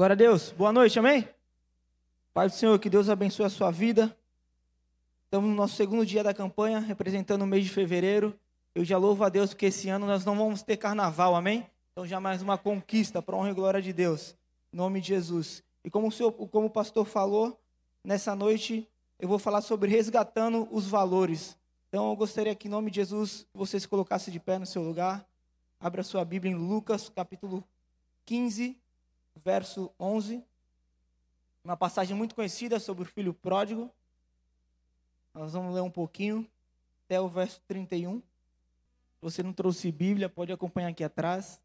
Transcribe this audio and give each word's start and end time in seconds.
Glória 0.00 0.14
a 0.14 0.16
Deus. 0.16 0.50
Boa 0.52 0.72
noite, 0.72 0.98
amém? 0.98 1.28
Pai 2.32 2.48
do 2.48 2.54
Senhor, 2.54 2.78
que 2.78 2.88
Deus 2.88 3.10
abençoe 3.10 3.44
a 3.44 3.50
sua 3.50 3.70
vida. 3.70 4.16
Estamos 5.26 5.50
no 5.50 5.54
nosso 5.54 5.76
segundo 5.76 6.06
dia 6.06 6.24
da 6.24 6.32
campanha, 6.32 6.78
representando 6.78 7.42
o 7.42 7.46
mês 7.46 7.64
de 7.64 7.70
fevereiro. 7.70 8.34
Eu 8.74 8.82
já 8.82 8.96
louvo 8.96 9.22
a 9.24 9.28
Deus 9.28 9.50
porque 9.50 9.66
esse 9.66 9.90
ano 9.90 10.06
nós 10.06 10.24
não 10.24 10.34
vamos 10.34 10.62
ter 10.62 10.78
carnaval, 10.78 11.36
amém? 11.36 11.66
Então 11.92 12.06
já 12.06 12.18
mais 12.18 12.40
uma 12.40 12.56
conquista 12.56 13.20
para 13.20 13.36
honra 13.36 13.50
e 13.50 13.52
glória 13.52 13.82
de 13.82 13.92
Deus. 13.92 14.34
Em 14.72 14.78
nome 14.78 15.02
de 15.02 15.08
Jesus. 15.08 15.62
E 15.84 15.90
como 15.90 16.08
o, 16.08 16.10
senhor, 16.10 16.32
como 16.32 16.68
o 16.68 16.70
pastor 16.70 17.04
falou, 17.04 17.60
nessa 18.02 18.34
noite 18.34 18.88
eu 19.18 19.28
vou 19.28 19.38
falar 19.38 19.60
sobre 19.60 19.90
resgatando 19.90 20.66
os 20.70 20.86
valores. 20.86 21.58
Então 21.90 22.08
eu 22.08 22.16
gostaria 22.16 22.54
que 22.54 22.68
em 22.68 22.70
nome 22.70 22.90
de 22.90 22.96
Jesus 22.96 23.46
você 23.52 23.78
se 23.78 23.86
colocasse 23.86 24.30
de 24.30 24.40
pé 24.40 24.58
no 24.58 24.64
seu 24.64 24.82
lugar. 24.82 25.28
Abra 25.78 26.02
sua 26.02 26.24
Bíblia 26.24 26.54
em 26.54 26.56
Lucas, 26.56 27.10
capítulo 27.10 27.62
15, 28.24 28.80
verso 29.36 29.92
11. 29.98 30.44
Uma 31.64 31.76
passagem 31.76 32.16
muito 32.16 32.34
conhecida 32.34 32.80
sobre 32.80 33.02
o 33.02 33.06
filho 33.06 33.34
pródigo. 33.34 33.90
Nós 35.34 35.52
vamos 35.52 35.74
ler 35.74 35.82
um 35.82 35.90
pouquinho 35.90 36.46
até 37.04 37.20
o 37.20 37.28
verso 37.28 37.60
31. 37.68 38.20
Se 38.20 38.22
você 39.20 39.42
não 39.42 39.52
trouxe 39.52 39.92
Bíblia, 39.92 40.28
pode 40.28 40.52
acompanhar 40.52 40.88
aqui 40.88 41.04
atrás. 41.04 41.60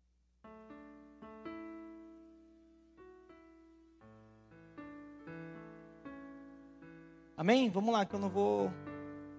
Amém? 7.38 7.70
Vamos 7.70 7.94
lá, 7.94 8.06
que 8.06 8.16
eu 8.16 8.20
não 8.20 8.30
vou, 8.30 8.72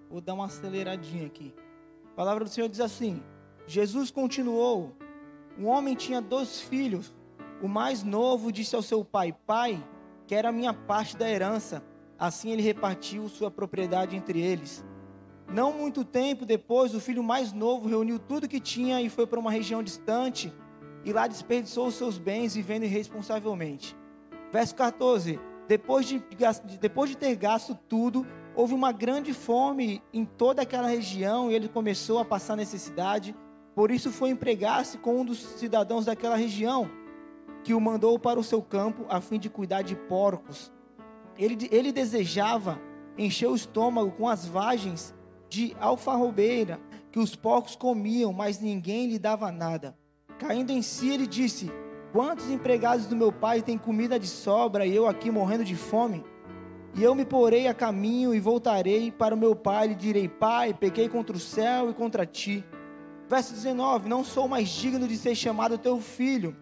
vou 0.09 0.21
dar 0.21 0.33
uma 0.33 0.45
aceleradinha 0.45 1.25
aqui. 1.25 1.53
A 2.11 2.15
palavra 2.15 2.43
do 2.43 2.49
Senhor 2.49 2.69
diz 2.69 2.79
assim: 2.79 3.23
Jesus 3.65 4.11
continuou. 4.11 4.95
Um 5.57 5.65
homem 5.65 5.95
tinha 5.95 6.21
dois 6.21 6.61
filhos. 6.61 7.13
O 7.61 7.67
mais 7.67 8.03
novo 8.03 8.51
disse 8.51 8.75
ao 8.75 8.81
seu 8.81 9.03
pai: 9.03 9.35
Pai, 9.45 9.83
quero 10.27 10.47
a 10.47 10.51
minha 10.51 10.73
parte 10.73 11.17
da 11.17 11.29
herança. 11.29 11.83
Assim 12.19 12.51
ele 12.51 12.61
repartiu 12.61 13.27
sua 13.29 13.49
propriedade 13.51 14.15
entre 14.15 14.39
eles. 14.41 14.83
Não 15.47 15.71
muito 15.71 16.03
tempo 16.03 16.45
depois, 16.45 16.93
o 16.93 16.99
filho 16.99 17.23
mais 17.23 17.53
novo 17.53 17.87
reuniu 17.87 18.19
tudo 18.19 18.47
que 18.47 18.59
tinha 18.59 19.01
e 19.01 19.09
foi 19.09 19.25
para 19.25 19.39
uma 19.39 19.51
região 19.51 19.81
distante 19.81 20.53
e 21.05 21.13
lá 21.13 21.25
desperdiçou 21.25 21.87
os 21.87 21.95
seus 21.95 22.17
bens 22.17 22.55
vivendo 22.55 22.83
irresponsavelmente. 22.83 23.95
Verso 24.51 24.75
14: 24.75 25.39
depois 25.67 26.05
de, 26.05 26.21
depois 26.79 27.09
de 27.09 27.17
ter 27.17 27.35
gasto 27.35 27.77
tudo, 27.87 28.25
houve 28.55 28.73
uma 28.73 28.91
grande 28.91 29.33
fome 29.33 30.01
em 30.13 30.25
toda 30.25 30.61
aquela 30.61 30.87
região 30.87 31.51
e 31.51 31.55
ele 31.55 31.67
começou 31.67 32.19
a 32.19 32.25
passar 32.25 32.55
necessidade. 32.55 33.35
Por 33.75 33.91
isso 33.91 34.11
foi 34.11 34.31
empregar-se 34.31 34.97
com 34.97 35.21
um 35.21 35.25
dos 35.25 35.39
cidadãos 35.39 36.05
daquela 36.05 36.35
região, 36.35 36.89
que 37.67 37.73
o 37.73 37.81
mandou 37.81 38.17
para 38.17 38.39
o 38.39 38.43
seu 38.45 38.61
campo 38.61 39.05
a 39.09 39.19
fim 39.19 39.37
de 39.37 39.49
cuidar 39.49 39.81
de 39.81 39.93
porcos. 39.93 40.71
Ele, 41.37 41.67
ele 41.69 41.91
desejava 41.91 42.79
encher 43.17 43.49
o 43.49 43.55
estômago 43.55 44.09
com 44.11 44.25
as 44.25 44.45
vagens 44.45 45.13
de 45.49 45.75
alfarrobeira 45.77 46.79
que 47.11 47.19
os 47.19 47.35
porcos 47.35 47.75
comiam, 47.75 48.31
mas 48.31 48.61
ninguém 48.61 49.09
lhe 49.09 49.19
dava 49.19 49.51
nada. 49.51 49.97
Caindo 50.39 50.71
em 50.71 50.81
si, 50.81 51.09
ele 51.09 51.27
disse: 51.27 51.69
Quantos 52.13 52.49
empregados 52.49 53.05
do 53.05 53.17
meu 53.17 53.33
pai 53.33 53.61
têm 53.61 53.77
comida 53.77 54.17
de 54.17 54.27
sobra 54.27 54.85
e 54.85 54.95
eu 54.95 55.05
aqui 55.05 55.29
morrendo 55.29 55.65
de 55.65 55.75
fome? 55.75 56.23
E 56.95 57.03
eu 57.03 57.13
me 57.13 57.25
porei 57.25 57.67
a 57.67 57.73
caminho 57.73 58.33
e 58.33 58.39
voltarei 58.39 59.11
para 59.11 59.35
o 59.35 59.37
meu 59.37 59.57
pai 59.57 59.91
e 59.91 59.95
direi: 59.95 60.29
Pai, 60.29 60.73
pequei 60.73 61.09
contra 61.09 61.35
o 61.35 61.39
céu 61.39 61.89
e 61.89 61.93
contra 61.93 62.25
ti. 62.25 62.63
Verso 63.27 63.53
19: 63.53 64.07
Não 64.07 64.23
sou 64.23 64.47
mais 64.47 64.69
digno 64.69 65.05
de 65.05 65.17
ser 65.17 65.35
chamado 65.35 65.77
teu 65.77 65.99
filho. 65.99 66.55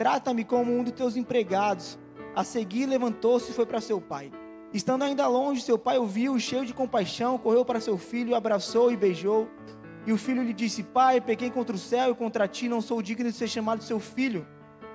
Trata-me 0.00 0.44
como 0.44 0.72
um 0.72 0.82
dos 0.82 0.94
teus 0.94 1.14
empregados. 1.14 1.98
A 2.34 2.42
seguir 2.42 2.86
levantou-se 2.86 3.50
e 3.50 3.54
foi 3.54 3.66
para 3.66 3.82
seu 3.82 4.00
pai. 4.00 4.32
Estando 4.72 5.02
ainda 5.04 5.28
longe, 5.28 5.60
seu 5.60 5.78
pai 5.78 5.98
o 5.98 6.06
viu, 6.06 6.40
cheio 6.40 6.64
de 6.64 6.72
compaixão, 6.72 7.36
correu 7.36 7.66
para 7.66 7.80
seu 7.80 7.98
filho, 7.98 8.34
abraçou 8.34 8.90
e 8.90 8.96
beijou. 8.96 9.46
E 10.06 10.12
o 10.12 10.16
filho 10.16 10.42
lhe 10.42 10.54
disse: 10.54 10.82
Pai, 10.82 11.20
pequei 11.20 11.50
contra 11.50 11.76
o 11.76 11.78
céu 11.78 12.12
e 12.12 12.14
contra 12.14 12.48
ti, 12.48 12.66
não 12.66 12.80
sou 12.80 13.02
digno 13.02 13.30
de 13.30 13.36
ser 13.36 13.46
chamado 13.46 13.82
seu 13.82 14.00
filho. 14.00 14.48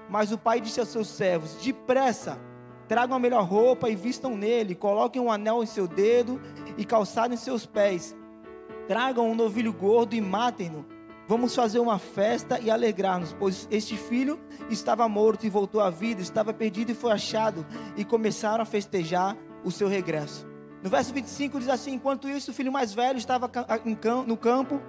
Mas 0.10 0.32
o 0.32 0.40
pai 0.40 0.60
disse 0.60 0.82
a 0.82 0.86
seus 0.86 1.08
servos: 1.08 1.54
Depressa, 1.64 2.40
tragam 2.88 3.16
a 3.16 3.20
melhor 3.20 3.44
roupa 3.44 3.88
e 3.88 3.96
vistam 3.96 4.36
nele, 4.36 4.74
coloquem 4.74 5.22
um 5.22 5.32
anel 5.32 5.62
em 5.62 5.68
seu 5.68 5.88
dedo 5.88 6.42
e 6.80 6.84
calçado 6.84 7.32
em 7.32 7.38
seus 7.38 7.64
pés. 7.64 8.16
Tragam 8.88 9.30
um 9.30 9.36
novilho 9.36 9.72
gordo 9.72 10.16
e 10.16 10.22
matem-no. 10.22 10.95
Vamos 11.28 11.56
fazer 11.56 11.80
uma 11.80 11.98
festa 11.98 12.60
e 12.60 12.70
alegrar-nos, 12.70 13.34
pois 13.34 13.68
este 13.72 13.98
filho 13.98 14.40
estava 14.70 15.10
morto 15.10 15.44
e 15.46 15.50
voltou 15.50 15.82
à 15.82 15.90
vida, 15.90 16.22
estava 16.22 16.54
perdido 16.54 16.92
e 16.92 16.96
foi 16.96 17.12
achado, 17.12 17.66
e 17.98 18.06
começaram 18.06 18.62
a 18.62 18.66
festejar 18.66 19.36
o 19.64 19.72
seu 19.72 19.88
regresso. 19.88 20.48
No 20.84 20.90
verso 20.90 21.12
25 21.12 21.60
diz 21.60 21.70
assim: 21.70 21.94
Enquanto 21.94 22.30
isso, 22.30 22.52
o 22.52 22.54
filho 22.54 22.72
mais 22.72 22.94
velho 22.94 23.18
estava 23.18 23.50
no 24.24 24.38
campo. 24.38 24.80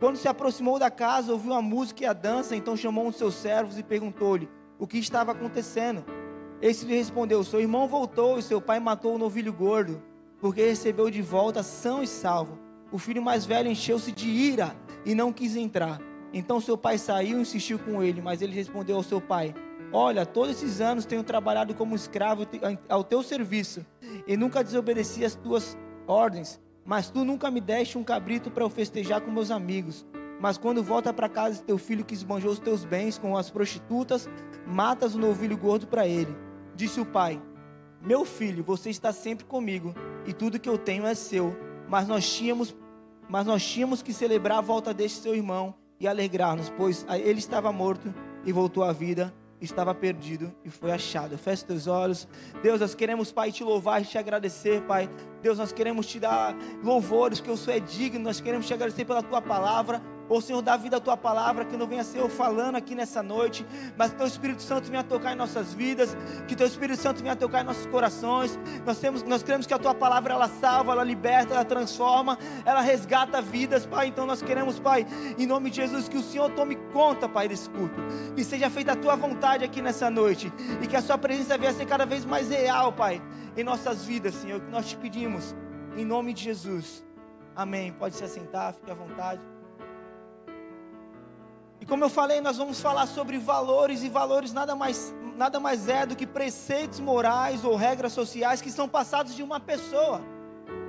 Quando 0.00 0.16
se 0.16 0.26
aproximou 0.26 0.80
da 0.80 0.90
casa, 0.90 1.32
ouviu 1.32 1.52
a 1.54 1.62
música 1.62 2.02
e 2.02 2.06
a 2.06 2.12
dança, 2.12 2.56
então 2.56 2.76
chamou 2.76 3.06
um 3.06 3.10
de 3.10 3.16
seus 3.16 3.36
servos 3.36 3.78
e 3.78 3.82
perguntou-lhe: 3.84 4.48
o 4.78 4.88
que 4.88 4.98
estava 4.98 5.30
acontecendo. 5.30 6.04
Esse 6.60 6.84
lhe 6.84 6.96
respondeu: 6.96 7.44
Seu 7.44 7.60
irmão 7.60 7.86
voltou 7.86 8.36
e 8.36 8.42
seu 8.42 8.60
pai 8.60 8.80
matou 8.80 9.14
o 9.14 9.18
novilho 9.18 9.52
gordo, 9.52 10.02
porque 10.40 10.66
recebeu 10.66 11.08
de 11.08 11.22
volta 11.22 11.62
são 11.62 12.02
e 12.02 12.06
salvo. 12.08 12.58
O 12.90 12.98
filho 12.98 13.22
mais 13.22 13.44
velho 13.44 13.70
encheu-se 13.70 14.10
de 14.10 14.28
ira 14.28 14.74
e 15.04 15.14
não 15.14 15.32
quis 15.32 15.56
entrar. 15.56 16.00
Então 16.32 16.60
seu 16.60 16.76
pai 16.76 16.98
saiu 16.98 17.38
e 17.38 17.42
insistiu 17.42 17.78
com 17.78 18.02
ele, 18.02 18.20
mas 18.20 18.42
ele 18.42 18.54
respondeu 18.54 18.96
ao 18.96 19.02
seu 19.02 19.20
pai: 19.20 19.54
Olha, 19.92 20.26
todos 20.26 20.56
esses 20.56 20.80
anos 20.80 21.06
tenho 21.06 21.22
trabalhado 21.22 21.74
como 21.74 21.94
escravo 21.94 22.46
ao 22.88 23.04
teu 23.04 23.22
serviço 23.22 23.86
e 24.26 24.36
nunca 24.36 24.64
desobedeci 24.64 25.24
as 25.24 25.34
tuas 25.34 25.78
ordens, 26.06 26.60
mas 26.84 27.10
tu 27.10 27.24
nunca 27.24 27.50
me 27.50 27.60
deste 27.60 27.96
um 27.96 28.02
cabrito 28.02 28.50
para 28.50 28.64
eu 28.64 28.70
festejar 28.70 29.20
com 29.20 29.30
meus 29.30 29.50
amigos. 29.50 30.04
Mas 30.40 30.58
quando 30.58 30.82
volta 30.82 31.12
para 31.12 31.28
casa 31.28 31.62
teu 31.62 31.78
filho 31.78 32.04
que 32.04 32.12
esbanjou 32.12 32.50
os 32.50 32.58
teus 32.58 32.84
bens 32.84 33.16
com 33.16 33.36
as 33.36 33.50
prostitutas, 33.50 34.28
matas 34.66 35.14
o 35.14 35.18
novilho 35.18 35.56
gordo 35.56 35.86
para 35.86 36.06
ele. 36.06 36.36
Disse 36.74 37.00
o 37.00 37.06
pai: 37.06 37.40
Meu 38.02 38.24
filho, 38.24 38.64
você 38.64 38.90
está 38.90 39.12
sempre 39.12 39.44
comigo 39.44 39.94
e 40.26 40.32
tudo 40.32 40.58
que 40.58 40.68
eu 40.68 40.76
tenho 40.76 41.06
é 41.06 41.14
seu. 41.14 41.56
Mas 41.88 42.08
nós 42.08 42.30
tínhamos, 42.30 42.74
mas 43.28 43.46
nós 43.46 43.64
tínhamos 43.64 44.02
que 44.02 44.12
celebrar 44.12 44.58
a 44.58 44.62
volta 44.62 44.92
deste 44.92 45.20
seu 45.20 45.34
irmão 45.34 45.74
e 45.98 46.06
alegrar-nos, 46.06 46.70
pois 46.70 47.06
ele 47.08 47.38
estava 47.38 47.72
morto 47.72 48.12
e 48.44 48.52
voltou 48.52 48.82
à 48.82 48.92
vida 48.92 49.32
estava 49.64 49.94
perdido 49.94 50.54
e 50.64 50.70
foi 50.70 50.92
achado. 50.92 51.36
Feche 51.38 51.64
teus 51.64 51.86
olhos. 51.86 52.28
Deus, 52.62 52.80
nós 52.80 52.94
queremos, 52.94 53.32
Pai, 53.32 53.50
te 53.50 53.64
louvar 53.64 54.02
e 54.02 54.04
te 54.04 54.18
agradecer, 54.18 54.82
Pai. 54.82 55.08
Deus, 55.42 55.58
nós 55.58 55.72
queremos 55.72 56.06
te 56.06 56.20
dar 56.20 56.54
louvores, 56.82 57.40
que 57.40 57.50
o 57.50 57.56
Senhor 57.56 57.76
é 57.76 57.80
digno. 57.80 58.20
Nós 58.20 58.40
queremos 58.40 58.66
te 58.66 58.74
agradecer 58.74 59.04
pela 59.04 59.22
tua 59.22 59.40
palavra. 59.40 60.02
Ô 60.28 60.40
Senhor, 60.40 60.62
dá 60.62 60.76
vida 60.76 60.96
à 60.96 61.00
tua 61.00 61.16
palavra, 61.16 61.64
que 61.64 61.76
não 61.76 61.86
venha 61.86 62.02
ser 62.02 62.18
eu 62.18 62.28
falando 62.28 62.76
aqui 62.76 62.94
nessa 62.94 63.22
noite, 63.22 63.66
mas 63.96 64.10
que 64.10 64.16
teu 64.16 64.26
Espírito 64.26 64.62
Santo 64.62 64.90
venha 64.90 65.04
tocar 65.04 65.32
em 65.32 65.36
nossas 65.36 65.74
vidas, 65.74 66.16
que 66.48 66.56
teu 66.56 66.66
Espírito 66.66 67.00
Santo 67.00 67.22
venha 67.22 67.36
tocar 67.36 67.60
em 67.60 67.64
nossos 67.64 67.86
corações. 67.86 68.58
Nós 68.86 68.98
temos, 68.98 69.22
nós 69.22 69.42
queremos 69.42 69.66
que 69.66 69.74
a 69.74 69.78
tua 69.78 69.94
palavra 69.94 70.32
ela 70.32 70.48
salva, 70.48 70.92
ela 70.92 71.04
liberta, 71.04 71.54
ela 71.54 71.64
transforma, 71.64 72.38
ela 72.64 72.80
resgata 72.80 73.42
vidas, 73.42 73.84
Pai. 73.84 74.08
Então 74.08 74.26
nós 74.26 74.40
queremos, 74.40 74.78
Pai, 74.78 75.06
em 75.38 75.46
nome 75.46 75.70
de 75.70 75.76
Jesus, 75.76 76.08
que 76.08 76.16
o 76.16 76.22
Senhor 76.22 76.50
tome 76.52 76.76
conta, 76.92 77.28
Pai, 77.28 77.46
desse 77.46 77.68
culto. 77.68 78.00
Que 78.34 78.42
seja 78.42 78.70
feita 78.70 78.92
a 78.92 78.96
tua 78.96 79.16
vontade 79.16 79.64
aqui 79.64 79.82
nessa 79.82 80.10
noite 80.10 80.52
e 80.82 80.86
que 80.86 80.96
a 80.96 81.02
sua 81.02 81.18
presença 81.18 81.58
venha 81.58 81.72
ser 81.72 81.86
cada 81.86 82.06
vez 82.06 82.24
mais 82.24 82.48
real, 82.48 82.92
Pai, 82.92 83.20
em 83.56 83.62
nossas 83.62 84.04
vidas, 84.04 84.34
Senhor. 84.34 84.60
Que 84.60 84.70
nós 84.70 84.88
te 84.88 84.96
pedimos 84.96 85.54
em 85.96 86.04
nome 86.04 86.32
de 86.32 86.44
Jesus. 86.44 87.04
Amém. 87.54 87.92
Pode 87.92 88.16
se 88.16 88.24
assentar, 88.24 88.72
fique 88.72 88.90
à 88.90 88.94
vontade. 88.94 89.53
E 91.80 91.86
como 91.86 92.04
eu 92.04 92.10
falei, 92.10 92.40
nós 92.40 92.56
vamos 92.56 92.80
falar 92.80 93.06
sobre 93.06 93.38
valores, 93.38 94.02
e 94.02 94.08
valores 94.08 94.52
nada 94.52 94.74
mais, 94.74 95.14
nada 95.36 95.58
mais 95.60 95.88
é 95.88 96.06
do 96.06 96.16
que 96.16 96.26
preceitos 96.26 97.00
morais 97.00 97.64
ou 97.64 97.76
regras 97.76 98.12
sociais 98.12 98.62
que 98.62 98.70
são 98.70 98.88
passados 98.88 99.34
de 99.34 99.42
uma 99.42 99.60
pessoa. 99.60 100.20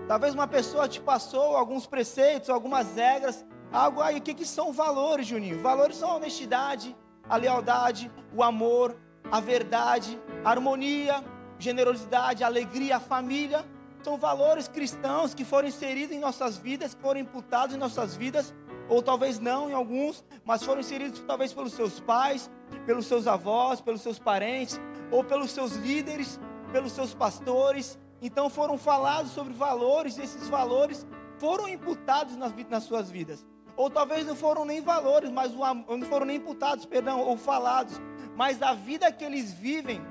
Talvez 0.07 0.33
uma 0.33 0.47
pessoa 0.47 0.87
te 0.87 1.01
passou 1.01 1.57
alguns 1.57 1.87
preceitos, 1.87 2.49
algumas 2.49 2.95
regras, 2.95 3.43
algo 3.71 4.01
aí. 4.01 4.19
O 4.19 4.21
que, 4.21 4.33
que 4.33 4.45
são 4.45 4.71
valores, 4.71 5.25
Juninho? 5.25 5.61
Valores 5.61 5.97
são 5.97 6.11
a 6.11 6.15
honestidade, 6.15 6.95
a 7.27 7.35
lealdade, 7.35 8.11
o 8.33 8.43
amor, 8.43 8.95
a 9.31 9.39
verdade, 9.39 10.19
a 10.43 10.51
harmonia, 10.51 11.23
generosidade, 11.57 12.43
a 12.43 12.47
alegria, 12.47 12.97
a 12.97 12.99
família. 12.99 13.65
São 14.03 14.17
valores 14.17 14.67
cristãos 14.67 15.33
que 15.33 15.43
foram 15.43 15.67
inseridos 15.67 16.15
em 16.15 16.19
nossas 16.19 16.55
vidas, 16.55 16.95
foram 17.01 17.19
imputados 17.19 17.75
em 17.75 17.79
nossas 17.79 18.15
vidas 18.15 18.53
ou 18.89 19.01
talvez 19.01 19.39
não 19.39 19.69
em 19.69 19.73
alguns, 19.73 20.23
mas 20.43 20.63
foram 20.63 20.81
inseridos 20.81 21.23
talvez 21.25 21.53
pelos 21.53 21.73
seus 21.73 21.99
pais, 21.99 22.49
pelos 22.85 23.05
seus 23.05 23.27
avós, 23.27 23.81
pelos 23.81 24.01
seus 24.01 24.19
parentes, 24.19 24.79
ou 25.11 25.23
pelos 25.23 25.51
seus 25.51 25.73
líderes, 25.73 26.39
pelos 26.71 26.91
seus 26.91 27.13
pastores. 27.13 27.97
Então 28.21 28.49
foram 28.49 28.77
falados 28.77 29.31
sobre 29.31 29.53
valores, 29.53 30.17
e 30.17 30.21
esses 30.21 30.47
valores 30.47 31.05
foram 31.39 31.67
imputados 31.67 32.35
nas, 32.35 32.53
nas 32.69 32.83
suas 32.83 33.09
vidas. 33.09 33.45
Ou 33.75 33.89
talvez 33.89 34.25
não 34.25 34.35
foram 34.35 34.63
nem 34.63 34.81
valores, 34.81 35.29
mas 35.29 35.53
o, 35.53 35.57
não 35.97 36.07
foram 36.07 36.25
nem 36.25 36.37
imputados, 36.37 36.85
perdão, 36.85 37.19
ou 37.19 37.37
falados, 37.37 37.99
mas 38.35 38.61
a 38.61 38.73
vida 38.73 39.11
que 39.11 39.23
eles 39.23 39.53
vivem 39.53 40.01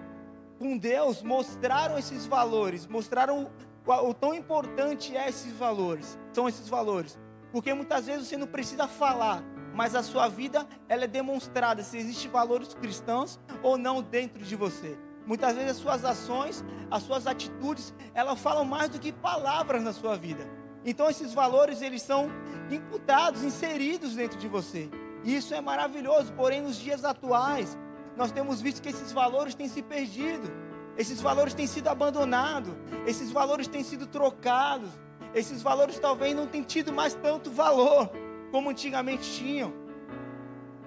com 0.59 0.77
Deus 0.77 1.23
mostraram 1.23 1.99
esses 1.99 2.27
valores, 2.27 2.87
mostraram 2.87 3.51
o, 3.87 3.93
o, 3.93 4.15
tão 4.15 4.35
importante 4.35 5.17
é 5.17 5.29
esses 5.29 5.53
valores, 5.53 6.19
são 6.33 6.49
esses 6.49 6.69
valores. 6.69 7.19
Porque 7.55 7.73
muitas 7.73 8.07
vezes 8.07 8.27
você 8.27 8.37
não 8.37 8.49
precisa 8.49 8.89
falar, 8.89 9.41
mas 9.73 9.95
a 9.95 10.03
sua 10.03 10.27
vida 10.27 10.67
ela 10.89 11.05
é 11.05 11.07
demonstrada 11.07 11.85
se 11.85 11.97
existem 11.97 12.29
valores 12.29 12.75
cristãos 12.75 13.39
ou 13.63 13.79
não 13.79 14.03
dentro 14.03 14.43
de 14.43 14.57
você. 14.57 14.99
Muitas 15.25 15.55
vezes 15.55 15.71
as 15.71 15.77
suas 15.77 16.05
ações, 16.05 16.65
as 16.91 17.05
suas 17.05 17.29
atitudes, 17.29 17.95
elas 18.13 18.41
falam 18.41 18.65
mais 18.65 18.89
do 18.89 18.99
que 18.99 19.13
palavras 19.13 19.85
na 19.85 19.93
sua 19.93 20.17
vida. 20.17 20.45
Então 20.85 21.09
esses 21.09 21.33
valores 21.33 21.81
eles 21.81 22.03
são 22.03 22.29
imputados, 22.73 23.45
inseridos 23.45 24.17
dentro 24.17 24.37
de 24.37 24.49
você. 24.49 24.91
E 25.23 25.37
isso 25.37 25.55
é 25.55 25.61
maravilhoso, 25.61 26.33
porém 26.33 26.61
nos 26.61 26.75
dias 26.75 27.05
atuais, 27.05 27.79
nós 28.17 28.33
temos 28.33 28.61
visto 28.61 28.83
que 28.83 28.89
esses 28.89 29.13
valores 29.13 29.55
têm 29.55 29.69
se 29.69 29.81
perdido. 29.81 30.51
Esses 30.97 31.21
valores 31.21 31.55
têm 31.55 31.69
sido 31.69 31.87
abandonados, 31.87 32.73
esses 33.07 33.31
valores 33.31 33.69
têm 33.69 33.85
sido 33.85 34.09
trocados. 34.09 34.91
Esses 35.35 35.63
valores 35.63 35.99
talvez 35.99 36.35
não 36.35 36.47
tenham 36.47 36.65
tido 36.65 36.93
mais 36.93 37.15
tanto 37.15 37.51
valor 37.51 38.11
como 38.53 38.71
antigamente 38.71 39.29
tinham. 39.33 39.73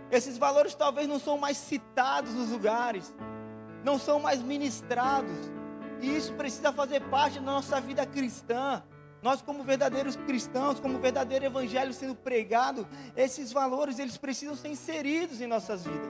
Esses 0.10 0.38
valores 0.38 0.74
talvez 0.74 1.08
não 1.08 1.20
são 1.20 1.38
mais 1.38 1.58
citados 1.58 2.34
nos 2.34 2.50
lugares, 2.50 3.14
não 3.84 4.00
são 4.00 4.20
mais 4.20 4.42
ministrados. 4.42 5.36
E 6.00 6.16
isso 6.16 6.34
precisa 6.34 6.72
fazer 6.72 7.02
parte 7.10 7.40
da 7.40 7.46
nossa 7.46 7.82
vida 7.82 8.06
cristã. 8.06 8.82
Nós, 9.22 9.42
como 9.42 9.64
verdadeiros 9.64 10.16
cristãos, 10.16 10.80
como 10.80 11.00
verdadeiro 11.00 11.44
evangelho 11.44 11.92
sendo 11.92 12.16
pregado, 12.16 12.88
esses 13.16 13.52
valores 13.52 14.00
eles 14.00 14.16
precisam 14.16 14.56
ser 14.56 14.70
inseridos 14.70 15.42
em 15.42 15.48
nossas 15.48 15.84
vidas. 15.84 16.08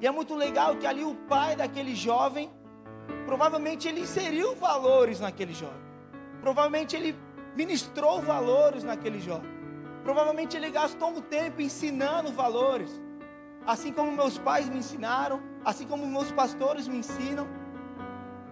E 0.00 0.06
é 0.06 0.10
muito 0.10 0.34
legal 0.34 0.76
que 0.76 0.86
ali 0.86 1.04
o 1.04 1.14
pai 1.14 1.56
daquele 1.56 1.94
jovem, 1.94 2.50
provavelmente 3.24 3.88
ele 3.88 4.00
inseriu 4.00 4.54
valores 4.54 5.20
naquele 5.20 5.54
jovem. 5.54 5.82
Provavelmente 6.40 6.94
ele 6.94 7.16
ministrou 7.54 8.20
valores 8.20 8.84
naquele 8.84 9.20
jovem. 9.20 9.50
Provavelmente 10.02 10.56
ele 10.56 10.70
gastou 10.70 11.08
um 11.08 11.20
tempo 11.20 11.62
ensinando 11.62 12.32
valores. 12.32 13.00
Assim 13.66 13.92
como 13.92 14.12
meus 14.12 14.36
pais 14.36 14.68
me 14.68 14.78
ensinaram, 14.78 15.42
assim 15.64 15.86
como 15.86 16.06
meus 16.06 16.30
pastores 16.30 16.86
me 16.86 16.98
ensinam. 16.98 17.46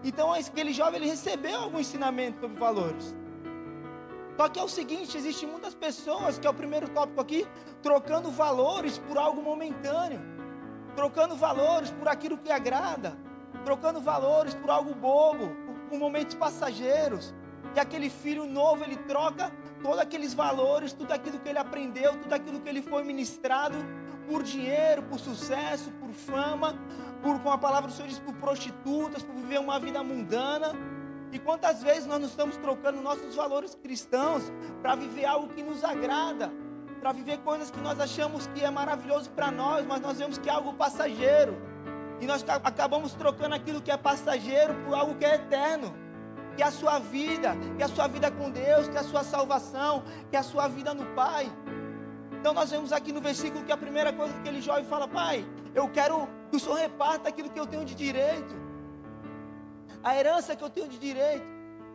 Então 0.02 0.32
aquele 0.32 0.72
jovem 0.72 1.00
ele 1.00 1.10
recebeu 1.10 1.60
algum 1.60 1.78
ensinamento 1.78 2.40
sobre 2.40 2.58
valores. 2.58 3.14
Só 4.36 4.48
que 4.48 4.58
é 4.58 4.62
o 4.62 4.68
seguinte, 4.68 5.16
existem 5.16 5.48
muitas 5.48 5.74
pessoas, 5.74 6.38
que 6.38 6.46
é 6.46 6.50
o 6.50 6.54
primeiro 6.54 6.88
tópico 6.88 7.20
aqui, 7.20 7.46
trocando 7.82 8.30
valores 8.30 8.96
por 8.98 9.18
algo 9.18 9.42
momentâneo, 9.42 10.20
trocando 10.96 11.36
valores 11.36 11.90
por 11.90 12.08
aquilo 12.08 12.38
que 12.38 12.50
agrada, 12.50 13.16
trocando 13.64 14.00
valores 14.00 14.54
por 14.54 14.70
algo 14.70 14.94
bobo, 14.94 15.48
por, 15.66 15.74
por 15.90 15.98
momentos 15.98 16.34
passageiros. 16.34 17.34
E 17.74 17.80
aquele 17.80 18.10
filho 18.10 18.44
novo, 18.44 18.84
ele 18.84 18.96
troca 18.96 19.50
todos 19.82 19.98
aqueles 19.98 20.34
valores, 20.34 20.92
tudo 20.92 21.12
aquilo 21.12 21.38
que 21.38 21.48
ele 21.48 21.58
aprendeu, 21.58 22.18
tudo 22.18 22.32
aquilo 22.32 22.60
que 22.60 22.68
ele 22.68 22.82
foi 22.82 23.02
ministrado 23.02 23.76
por 24.28 24.42
dinheiro, 24.42 25.02
por 25.04 25.18
sucesso, 25.18 25.90
por 25.92 26.10
fama, 26.10 26.78
por, 27.22 27.38
com 27.40 27.50
a 27.50 27.58
palavra 27.58 27.88
do 27.88 27.94
Senhor 27.94 28.08
diz, 28.08 28.18
por 28.18 28.34
prostitutas, 28.34 29.22
por 29.22 29.34
viver 29.34 29.58
uma 29.58 29.78
vida 29.80 30.02
mundana. 30.02 30.72
E 31.32 31.38
quantas 31.38 31.82
vezes 31.82 32.06
nós 32.06 32.20
não 32.20 32.28
estamos 32.28 32.58
trocando 32.58 33.00
nossos 33.00 33.34
valores 33.34 33.74
cristãos 33.74 34.52
para 34.82 34.94
viver 34.94 35.24
algo 35.24 35.48
que 35.48 35.62
nos 35.62 35.82
agrada, 35.82 36.52
para 37.00 37.10
viver 37.12 37.38
coisas 37.38 37.70
que 37.70 37.80
nós 37.80 37.98
achamos 37.98 38.46
que 38.48 38.62
é 38.62 38.70
maravilhoso 38.70 39.30
para 39.30 39.50
nós, 39.50 39.84
mas 39.86 40.00
nós 40.02 40.18
vemos 40.18 40.36
que 40.36 40.50
é 40.50 40.52
algo 40.52 40.74
passageiro. 40.74 41.56
E 42.20 42.26
nós 42.26 42.44
acabamos 42.62 43.14
trocando 43.14 43.54
aquilo 43.54 43.80
que 43.80 43.90
é 43.90 43.96
passageiro 43.96 44.74
por 44.84 44.94
algo 44.94 45.14
que 45.14 45.24
é 45.24 45.36
eterno 45.36 46.02
que 46.56 46.62
a 46.62 46.70
sua 46.70 46.98
vida, 46.98 47.56
que 47.76 47.82
a 47.82 47.88
sua 47.88 48.06
vida 48.06 48.30
com 48.30 48.50
Deus, 48.50 48.88
que 48.88 48.96
a 48.96 49.02
sua 49.02 49.24
salvação, 49.24 50.02
que 50.30 50.36
a 50.36 50.42
sua 50.42 50.68
vida 50.68 50.92
no 50.94 51.06
Pai. 51.14 51.50
Então 52.38 52.52
nós 52.52 52.70
vemos 52.70 52.92
aqui 52.92 53.12
no 53.12 53.20
versículo 53.20 53.64
que 53.64 53.72
a 53.72 53.76
primeira 53.76 54.12
coisa 54.12 54.32
que 54.34 54.40
aquele 54.40 54.60
jovem 54.60 54.84
fala, 54.84 55.06
Pai, 55.06 55.44
eu 55.74 55.88
quero 55.88 56.28
que 56.50 56.56
o 56.56 56.60
Senhor 56.60 56.76
reparta 56.76 57.28
aquilo 57.28 57.50
que 57.50 57.58
eu 57.58 57.66
tenho 57.66 57.84
de 57.84 57.94
direito. 57.94 58.54
A 60.02 60.16
herança 60.16 60.56
que 60.56 60.64
eu 60.64 60.70
tenho 60.70 60.88
de 60.88 60.98
direito. 60.98 61.46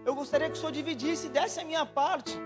Eu 0.06 0.15
gostaria 0.15 0.48
que 0.50 0.54
o 0.54 0.57
Senhor 0.57 0.71
dividisse, 0.71 1.27
desse 1.27 1.60
a 1.60 1.65
minha 1.65 1.86
parte. 1.86 2.39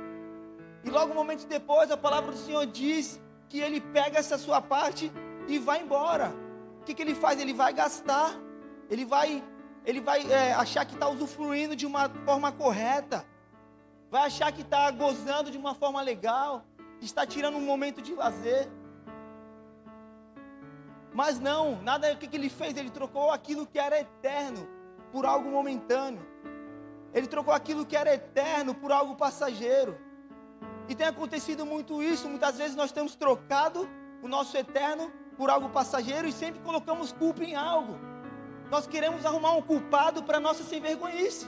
E 0.83 0.89
logo 0.89 1.11
um 1.11 1.15
momento 1.15 1.45
depois, 1.45 1.91
a 1.91 1.97
palavra 1.97 2.31
do 2.31 2.37
Senhor 2.37 2.65
diz 2.65 3.21
que 3.47 3.59
ele 3.59 3.79
pega 3.79 4.17
essa 4.17 4.37
sua 4.37 4.59
parte 4.61 5.11
e 5.47 5.59
vai 5.59 5.81
embora. 5.81 6.33
O 6.81 6.83
que, 6.83 6.95
que 6.95 7.01
ele 7.03 7.13
faz? 7.13 7.39
Ele 7.39 7.53
vai 7.53 7.71
gastar, 7.71 8.33
ele 8.89 9.05
vai 9.05 9.43
ele 9.85 9.99
vai 9.99 10.29
é, 10.31 10.53
achar 10.53 10.85
que 10.85 10.93
está 10.93 11.07
usufruindo 11.07 11.75
de 11.75 11.85
uma 11.85 12.09
forma 12.25 12.51
correta, 12.51 13.25
vai 14.09 14.27
achar 14.27 14.51
que 14.51 14.61
está 14.61 14.91
gozando 14.91 15.49
de 15.49 15.57
uma 15.57 15.73
forma 15.73 16.01
legal, 16.01 16.63
está 17.01 17.25
tirando 17.25 17.57
um 17.57 17.61
momento 17.61 18.01
de 18.01 18.13
lazer. 18.13 18.69
Mas 21.13 21.39
não, 21.39 21.81
nada 21.81 22.13
o 22.13 22.17
que, 22.17 22.27
que 22.27 22.37
ele 22.37 22.49
fez, 22.49 22.77
ele 22.77 22.89
trocou 22.89 23.31
aquilo 23.31 23.65
que 23.65 23.79
era 23.79 23.99
eterno 23.99 24.67
por 25.11 25.25
algo 25.25 25.49
momentâneo. 25.49 26.25
Ele 27.13 27.27
trocou 27.27 27.53
aquilo 27.53 27.85
que 27.85 27.97
era 27.97 28.13
eterno 28.13 28.73
por 28.73 28.91
algo 28.91 29.15
passageiro. 29.15 29.97
E 30.87 30.95
tem 30.95 31.07
acontecido 31.07 31.65
muito 31.65 32.01
isso, 32.01 32.29
muitas 32.29 32.57
vezes 32.57 32.75
nós 32.75 32.91
temos 32.91 33.15
trocado 33.15 33.89
o 34.21 34.27
nosso 34.27 34.55
eterno 34.55 35.11
por 35.37 35.49
algo 35.49 35.69
passageiro 35.69 36.27
e 36.27 36.31
sempre 36.31 36.61
colocamos 36.61 37.11
culpa 37.11 37.43
em 37.43 37.55
algo. 37.55 38.10
Nós 38.71 38.87
queremos 38.87 39.25
arrumar 39.25 39.51
um 39.51 39.61
culpado 39.61 40.23
para 40.23 40.39
nossa 40.39 40.63
sem 40.63 40.79
vergonhice. 40.79 41.45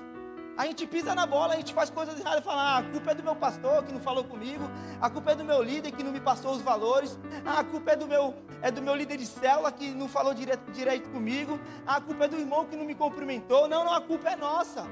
A 0.58 0.66
gente 0.66 0.86
pisa 0.86 1.16
na 1.16 1.26
bola, 1.26 1.54
a 1.54 1.56
gente 1.56 1.74
faz 1.74 1.90
coisas 1.90 2.20
erradas 2.20 2.42
e 2.42 2.44
fala: 2.44 2.62
ah, 2.62 2.78
a 2.80 2.84
culpa 2.84 3.12
é 3.12 3.16
do 3.16 3.24
meu 3.24 3.34
pastor 3.34 3.82
que 3.84 3.94
não 3.94 4.02
falou 4.02 4.26
comigo, 4.26 4.70
a 5.00 5.10
culpa 5.10 5.32
é 5.32 5.36
do 5.36 5.44
meu 5.46 5.64
líder 5.64 5.94
que 5.94 6.04
não 6.04 6.12
me 6.12 6.20
passou 6.20 6.52
os 6.52 6.62
valores, 6.62 7.18
ah, 7.46 7.60
a 7.60 7.64
culpa 7.64 7.92
é 7.92 7.96
do 7.96 8.06
meu, 8.06 8.36
é 8.62 8.70
do 8.70 8.82
meu 8.82 8.94
líder 8.94 9.16
de 9.16 9.26
célula 9.26 9.72
que 9.72 9.90
não 9.92 10.10
falou 10.10 10.34
direito, 10.34 10.70
direito 10.74 11.10
comigo, 11.12 11.58
ah, 11.88 11.96
a 11.96 12.02
culpa 12.02 12.26
é 12.26 12.28
do 12.28 12.38
irmão 12.38 12.66
que 12.66 12.76
não 12.76 12.84
me 12.84 12.94
cumprimentou. 12.94 13.70
Não, 13.70 13.86
não, 13.86 13.94
a 13.94 14.02
culpa 14.02 14.30
é 14.30 14.36
nossa. 14.36 14.86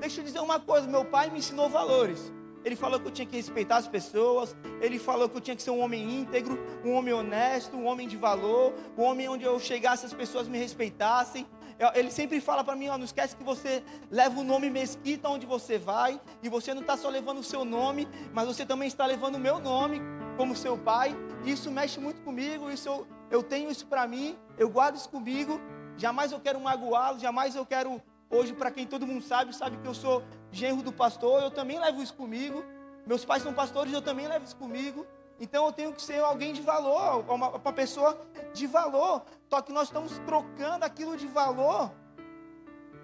Deixa 0.00 0.20
eu 0.20 0.24
dizer 0.24 0.40
uma 0.40 0.58
coisa: 0.58 0.88
meu 0.88 1.04
pai 1.04 1.28
me 1.28 1.38
ensinou 1.38 1.68
valores. 1.68 2.32
Ele 2.64 2.76
falou 2.76 3.00
que 3.00 3.06
eu 3.06 3.10
tinha 3.10 3.26
que 3.26 3.36
respeitar 3.36 3.76
as 3.76 3.88
pessoas. 3.88 4.56
Ele 4.80 4.98
falou 4.98 5.28
que 5.28 5.36
eu 5.36 5.40
tinha 5.40 5.56
que 5.56 5.62
ser 5.62 5.70
um 5.70 5.80
homem 5.80 6.20
íntegro, 6.20 6.58
um 6.84 6.92
homem 6.92 7.12
honesto, 7.12 7.76
um 7.76 7.86
homem 7.86 8.06
de 8.08 8.16
valor, 8.16 8.74
um 8.96 9.02
homem 9.02 9.28
onde 9.28 9.44
eu 9.44 9.58
chegasse 9.58 10.06
as 10.06 10.12
pessoas 10.12 10.48
me 10.48 10.58
respeitassem. 10.58 11.46
Ele 11.94 12.10
sempre 12.10 12.40
fala 12.40 12.62
para 12.62 12.76
mim: 12.76 12.88
ó, 12.88 12.96
não 12.96 13.04
esquece 13.04 13.34
que 13.34 13.42
você 13.42 13.82
leva 14.10 14.40
o 14.40 14.44
nome 14.44 14.70
mesquita 14.70 15.28
onde 15.28 15.46
você 15.46 15.78
vai, 15.78 16.20
e 16.42 16.48
você 16.48 16.72
não 16.72 16.82
está 16.82 16.96
só 16.96 17.08
levando 17.08 17.38
o 17.38 17.42
seu 17.42 17.64
nome, 17.64 18.08
mas 18.32 18.46
você 18.46 18.64
também 18.64 18.86
está 18.86 19.04
levando 19.04 19.34
o 19.34 19.40
meu 19.40 19.58
nome 19.58 20.00
como 20.36 20.54
seu 20.54 20.78
pai. 20.78 21.16
Isso 21.44 21.70
mexe 21.70 21.98
muito 21.98 22.22
comigo. 22.22 22.70
Isso 22.70 22.88
eu, 22.88 23.06
eu 23.30 23.42
tenho 23.42 23.70
isso 23.70 23.86
para 23.86 24.06
mim, 24.06 24.38
eu 24.56 24.68
guardo 24.68 24.96
isso 24.96 25.08
comigo. 25.08 25.60
Jamais 25.96 26.32
eu 26.32 26.40
quero 26.40 26.60
magoá-lo, 26.60 27.18
jamais 27.18 27.54
eu 27.54 27.66
quero 27.66 28.00
Hoje, 28.32 28.54
para 28.54 28.70
quem 28.70 28.86
todo 28.86 29.06
mundo 29.06 29.22
sabe, 29.22 29.54
sabe 29.54 29.76
que 29.76 29.86
eu 29.86 29.92
sou 29.92 30.24
genro 30.50 30.82
do 30.82 30.90
pastor, 30.90 31.42
eu 31.42 31.50
também 31.50 31.78
levo 31.78 32.02
isso 32.02 32.14
comigo. 32.14 32.64
Meus 33.06 33.26
pais 33.26 33.42
são 33.42 33.52
pastores, 33.52 33.92
eu 33.92 34.00
também 34.00 34.26
levo 34.26 34.46
isso 34.46 34.56
comigo. 34.56 35.06
Então 35.38 35.66
eu 35.66 35.72
tenho 35.72 35.92
que 35.92 36.00
ser 36.00 36.18
alguém 36.24 36.54
de 36.54 36.62
valor, 36.62 37.26
uma, 37.28 37.50
uma 37.50 37.72
pessoa 37.74 38.18
de 38.54 38.66
valor. 38.66 39.22
Só 39.50 39.60
que 39.60 39.70
nós 39.70 39.88
estamos 39.88 40.18
trocando 40.20 40.82
aquilo 40.82 41.14
de 41.14 41.26
valor 41.26 41.92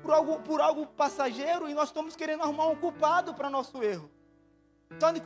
por 0.02 0.12
algo, 0.14 0.40
por 0.40 0.62
algo 0.62 0.86
passageiro 0.86 1.68
e 1.68 1.74
nós 1.74 1.90
estamos 1.90 2.16
querendo 2.16 2.42
arrumar 2.42 2.68
um 2.68 2.76
culpado 2.76 3.34
para 3.34 3.50
nosso 3.50 3.82
erro. 3.82 4.10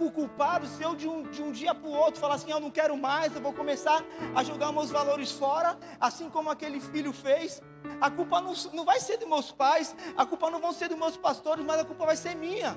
O 0.01 0.11
culpado, 0.11 0.67
se 0.67 0.83
eu 0.83 0.97
de 0.97 1.09
um, 1.09 1.23
de 1.23 1.41
um 1.41 1.53
dia 1.53 1.73
para 1.73 1.89
o 1.89 1.93
outro 1.93 2.21
falar 2.21 2.35
assim, 2.35 2.51
eu 2.51 2.59
não 2.59 2.71
quero 2.71 2.97
mais, 2.97 3.35
eu 3.35 3.41
vou 3.41 3.53
começar 3.53 4.05
a 4.35 4.43
jogar 4.43 4.73
meus 4.73 4.91
valores 4.91 5.31
fora, 5.31 5.79
assim 6.01 6.29
como 6.29 6.51
aquele 6.51 6.81
filho 6.81 7.13
fez, 7.13 7.63
a 8.01 8.11
culpa 8.11 8.41
não, 8.41 8.53
não 8.75 8.85
vai 8.85 8.99
ser 8.99 9.17
dos 9.17 9.29
meus 9.29 9.53
pais, 9.53 9.95
a 10.17 10.27
culpa 10.27 10.51
não 10.51 10.61
vai 10.61 10.73
ser 10.73 10.89
dos 10.89 10.99
meus 10.99 11.17
pastores, 11.17 11.65
mas 11.65 11.81
a 11.81 11.85
culpa 11.85 12.05
vai 12.05 12.17
ser 12.17 12.35
minha. 12.35 12.77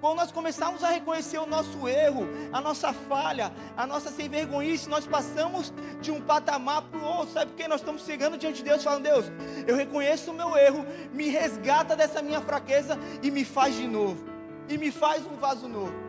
Quando 0.00 0.16
nós 0.16 0.32
começarmos 0.32 0.82
a 0.82 0.90
reconhecer 0.90 1.38
o 1.38 1.46
nosso 1.46 1.88
erro, 1.88 2.26
a 2.52 2.60
nossa 2.60 2.92
falha, 2.92 3.52
a 3.76 3.86
nossa 3.86 4.10
sem 4.10 4.28
vergonhice, 4.28 4.88
nós 4.88 5.06
passamos 5.06 5.72
de 6.00 6.10
um 6.10 6.20
patamar 6.20 6.82
para 6.82 7.00
o 7.00 7.04
outro. 7.04 7.32
Sabe 7.32 7.52
por 7.52 7.56
quê? 7.56 7.68
Nós 7.68 7.80
estamos 7.80 8.04
chegando 8.04 8.36
diante 8.36 8.56
de 8.56 8.64
Deus 8.64 8.84
falando: 8.84 9.04
Deus, 9.04 9.26
eu 9.66 9.74
reconheço 9.76 10.32
o 10.32 10.34
meu 10.34 10.54
erro, 10.56 10.84
me 11.12 11.28
resgata 11.28 11.96
dessa 11.96 12.20
minha 12.20 12.40
fraqueza 12.42 12.98
e 13.22 13.30
me 13.30 13.44
faz 13.44 13.76
de 13.76 13.86
novo. 13.86 14.33
E 14.68 14.78
me 14.78 14.90
faz 14.90 15.26
um 15.26 15.36
vaso 15.36 15.68
novo 15.68 16.04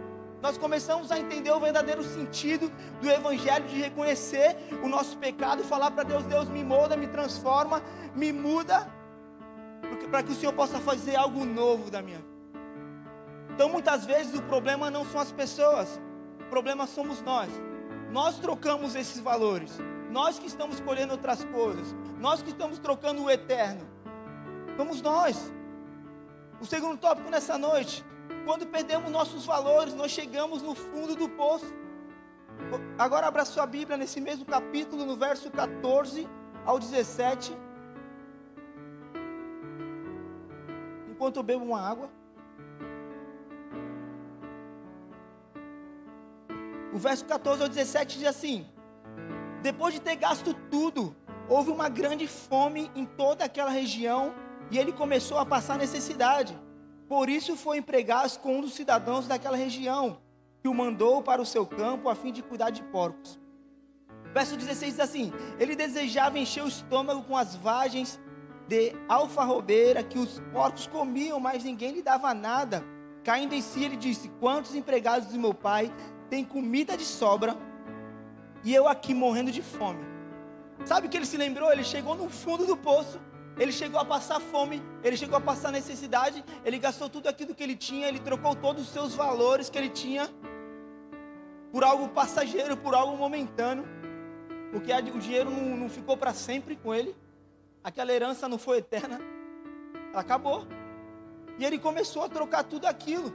nós 0.46 0.60
começamos 0.60 1.12
a 1.12 1.18
entender 1.18 1.50
o 1.52 1.60
verdadeiro 1.60 2.04
sentido 2.04 2.72
do 3.02 3.10
Evangelho, 3.10 3.66
de 3.66 3.82
reconhecer 3.82 4.56
o 4.84 4.88
nosso 4.88 5.18
pecado, 5.18 5.64
falar 5.64 5.90
para 5.90 6.04
Deus: 6.04 6.24
Deus 6.26 6.48
me 6.48 6.64
molda, 6.64 6.96
me 6.96 7.08
transforma, 7.08 7.82
me 8.14 8.32
muda, 8.32 8.88
para 10.12 10.22
que 10.22 10.32
o 10.32 10.36
Senhor 10.36 10.54
possa 10.54 10.78
fazer 10.78 11.16
algo 11.16 11.44
novo 11.44 11.90
da 11.90 12.00
minha 12.00 12.18
vida. 12.18 12.36
Então, 13.56 13.70
muitas 13.70 14.06
vezes, 14.06 14.38
o 14.38 14.44
problema 14.44 14.92
não 14.92 15.04
são 15.04 15.20
as 15.20 15.32
pessoas, 15.32 16.00
o 16.40 16.50
problema 16.50 16.86
somos 16.86 17.24
nós. 17.24 17.50
Nós 18.12 18.38
trocamos 18.38 18.96
esses 18.96 19.20
valores, 19.20 19.80
nós 20.12 20.38
que 20.38 20.46
estamos 20.46 20.76
escolhendo 20.76 21.14
outras 21.14 21.44
coisas, 21.46 21.96
nós 22.20 22.44
que 22.44 22.50
estamos 22.50 22.78
trocando 22.78 23.24
o 23.24 23.32
eterno. 23.32 23.82
somos 24.78 25.02
nós. 25.02 25.52
O 26.62 26.66
segundo 26.68 26.98
tópico 26.98 27.32
nessa 27.32 27.58
noite, 27.58 28.06
quando 28.46 28.68
perdemos 28.68 29.12
nossos 29.12 29.46
valores, 29.46 29.94
nós 29.94 30.12
chegamos 30.12 30.62
no 30.62 30.76
fundo 30.76 31.16
do 31.16 31.28
poço. 31.28 31.74
Agora 32.98 33.28
abra 33.28 33.44
sua 33.44 33.66
Bíblia 33.66 33.98
nesse 33.98 34.22
mesmo 34.22 34.46
capítulo, 34.46 35.06
no 35.06 35.16
verso 35.16 35.52
14 35.52 36.28
ao 36.66 36.80
17. 36.80 37.56
Enquanto 41.10 41.38
eu 41.38 41.44
bebo 41.44 41.66
uma 41.66 41.82
água. 41.82 42.10
O 46.94 46.98
verso 46.98 47.26
14 47.26 47.64
ao 47.64 47.68
17 47.68 48.20
diz 48.20 48.28
assim: 48.28 48.66
Depois 49.62 49.94
de 49.94 50.00
ter 50.00 50.16
gasto 50.16 50.54
tudo, 50.70 51.16
houve 51.50 51.72
uma 51.72 51.90
grande 51.90 52.28
fome 52.28 52.92
em 52.96 53.06
toda 53.06 53.44
aquela 53.44 53.70
região 53.70 54.34
e 54.72 54.78
ele 54.78 54.92
começou 54.92 55.38
a 55.38 55.46
passar 55.46 55.78
necessidade. 55.78 56.58
Por 57.08 57.30
isso 57.30 57.56
foi 57.56 57.78
empregado 57.78 58.38
com 58.40 58.58
um 58.58 58.62
dos 58.62 58.74
cidadãos 58.74 59.28
daquela 59.28 59.56
região, 59.56 60.18
que 60.62 60.68
o 60.68 60.74
mandou 60.74 61.22
para 61.22 61.42
o 61.42 61.46
seu 61.46 61.66
campo 61.66 62.10
a 62.10 62.16
fim 62.16 62.32
de 62.32 62.42
cuidar 62.42 62.72
de 62.72 62.82
porcos. 62.84 63.40
Verso 64.34 64.58
16 64.58 64.94
diz 64.94 65.00
assim: 65.00 65.32
Ele 65.60 65.76
desejava 65.76 66.40
encher 66.40 66.64
o 66.64 66.68
estômago 66.68 67.22
com 67.24 67.38
as 67.38 67.56
vagens 67.56 68.20
de 68.68 68.94
alfarrobeira 69.08 70.04
que 70.04 70.18
os 70.18 70.42
porcos 70.52 70.88
comiam, 70.88 71.40
mas 71.40 71.64
ninguém 71.64 71.92
lhe 71.92 72.02
dava 72.02 72.34
nada. 72.34 72.84
Caindo 73.24 73.54
em 73.54 73.62
si, 73.62 73.84
ele 73.84 73.96
disse: 73.96 74.30
Quantos 74.40 74.76
empregados 74.76 75.28
do 75.28 75.40
meu 75.40 75.54
pai 75.54 75.94
têm 76.30 76.44
comida 76.44 76.98
de 76.98 77.06
sobra 77.06 77.56
e 78.64 78.74
eu 78.74 78.88
aqui 78.88 79.14
morrendo 79.14 79.52
de 79.52 79.62
fome? 79.62 80.04
Sabe 80.84 81.08
o 81.08 81.10
que 81.10 81.18
ele 81.18 81.26
se 81.26 81.38
lembrou? 81.38 81.72
Ele 81.72 81.84
chegou 81.84 82.16
no 82.16 82.28
fundo 82.30 82.66
do 82.66 82.76
poço 82.76 83.20
ele 83.58 83.72
chegou 83.72 84.00
a 84.00 84.06
passar 84.06 84.40
fome, 84.40 84.84
ele 85.04 85.16
chegou 85.16 85.38
a 85.38 85.42
passar 85.42 85.72
necessidade, 85.72 86.44
ele 86.64 86.78
gastou 86.78 87.10
tudo 87.10 87.28
aquilo 87.28 87.56
que 87.56 87.64
ele 87.64 87.76
tinha, 87.76 88.08
ele 88.08 88.20
trocou 88.20 88.54
todos 88.54 88.84
os 88.84 88.90
seus 88.90 89.16
valores 89.16 89.70
que 89.70 89.78
ele 89.78 89.90
tinha 89.90 90.30
por 91.72 91.84
algo 91.84 92.10
passageiro, 92.10 92.76
por 92.76 92.94
algo 92.94 93.16
momentâneo, 93.16 93.86
porque 94.72 94.92
o 94.94 95.20
dinheiro 95.20 95.50
não, 95.50 95.78
não 95.78 95.90
ficou 95.90 96.18
para 96.18 96.34
sempre 96.34 96.76
com 96.76 96.94
ele, 96.94 97.16
aquela 97.84 98.12
herança 98.12 98.48
não 98.50 98.58
foi 98.58 98.80
eterna, 98.80 99.20
ela 100.12 100.22
acabou. 100.22 100.68
E 101.58 101.64
ele 101.64 101.80
começou 101.80 102.24
a 102.24 102.30
trocar 102.30 102.66
tudo 102.66 102.86
aquilo. 102.86 103.34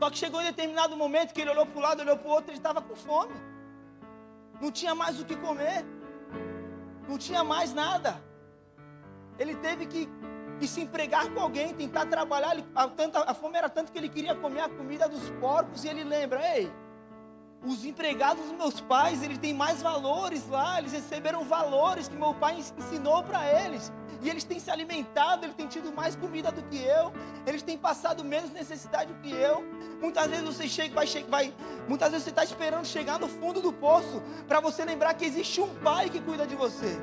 Só 0.00 0.10
que 0.10 0.18
chegou 0.18 0.40
em 0.40 0.46
determinado 0.46 0.96
momento 0.96 1.32
que 1.32 1.40
ele 1.40 1.50
olhou 1.50 1.66
para 1.66 1.78
um 1.78 1.82
lado, 1.82 2.00
olhou 2.00 2.16
para 2.16 2.28
o 2.28 2.32
outro, 2.32 2.50
ele 2.50 2.58
estava 2.58 2.82
com 2.82 2.96
fome. 2.96 3.34
Não 4.60 4.72
tinha 4.72 4.92
mais 4.92 5.20
o 5.20 5.24
que 5.24 5.36
comer. 5.36 5.84
Não 7.08 7.16
tinha 7.16 7.44
mais 7.44 7.72
nada 7.72 8.20
ele 9.40 9.54
teve 9.56 9.86
que, 9.86 10.06
que 10.58 10.68
se 10.68 10.82
empregar 10.82 11.30
com 11.30 11.40
alguém, 11.40 11.72
tentar 11.72 12.04
trabalhar. 12.04 12.52
Ele, 12.52 12.64
a, 12.74 12.86
tanta, 12.86 13.20
a 13.20 13.32
fome 13.32 13.56
era 13.56 13.70
tanto 13.70 13.90
que 13.90 13.98
ele 13.98 14.08
queria 14.08 14.34
comer 14.34 14.60
a 14.60 14.68
comida 14.68 15.08
dos 15.08 15.30
porcos. 15.40 15.82
E 15.82 15.88
ele 15.88 16.04
lembra: 16.04 16.40
ei, 16.54 16.70
os 17.64 17.86
empregados 17.86 18.44
dos 18.44 18.52
meus 18.52 18.80
pais, 18.82 19.22
eles 19.22 19.38
têm 19.38 19.54
mais 19.54 19.80
valores 19.80 20.46
lá, 20.46 20.78
eles 20.78 20.92
receberam 20.92 21.42
valores 21.42 22.06
que 22.06 22.14
meu 22.14 22.34
pai 22.34 22.58
ensinou 22.78 23.22
para 23.22 23.64
eles. 23.64 23.90
E 24.22 24.28
eles 24.28 24.44
têm 24.44 24.60
se 24.60 24.70
alimentado, 24.70 25.46
eles 25.46 25.56
têm 25.56 25.66
tido 25.66 25.90
mais 25.90 26.14
comida 26.14 26.52
do 26.52 26.62
que 26.64 26.76
eu, 26.76 27.10
eles 27.46 27.62
têm 27.62 27.78
passado 27.78 28.22
menos 28.22 28.50
necessidade 28.50 29.14
do 29.14 29.20
que 29.20 29.32
eu. 29.32 29.64
Muitas 30.02 30.26
vezes 30.26 30.44
você 30.44 30.68
chega, 30.68 30.94
vai, 30.94 31.06
vai 31.26 31.54
muitas 31.88 32.10
vezes 32.10 32.24
você 32.24 32.30
está 32.30 32.44
esperando 32.44 32.84
chegar 32.84 33.18
no 33.18 33.28
fundo 33.28 33.62
do 33.62 33.72
poço 33.72 34.22
para 34.46 34.60
você 34.60 34.84
lembrar 34.84 35.14
que 35.14 35.24
existe 35.24 35.62
um 35.62 35.74
pai 35.76 36.10
que 36.10 36.20
cuida 36.20 36.46
de 36.46 36.54
você. 36.54 36.98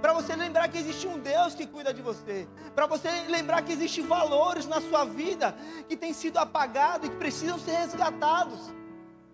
Para 0.00 0.12
você 0.12 0.36
lembrar 0.36 0.68
que 0.68 0.78
existe 0.78 1.06
um 1.06 1.18
Deus 1.18 1.54
que 1.54 1.66
cuida 1.66 1.92
de 1.92 2.00
você. 2.00 2.46
Para 2.74 2.86
você 2.86 3.08
lembrar 3.28 3.62
que 3.62 3.72
existem 3.72 4.06
valores 4.06 4.66
na 4.66 4.80
sua 4.80 5.04
vida 5.04 5.54
que 5.88 5.96
têm 5.96 6.12
sido 6.12 6.38
apagados 6.38 7.08
e 7.08 7.10
que 7.10 7.16
precisam 7.16 7.58
ser 7.58 7.72
resgatados. 7.72 8.72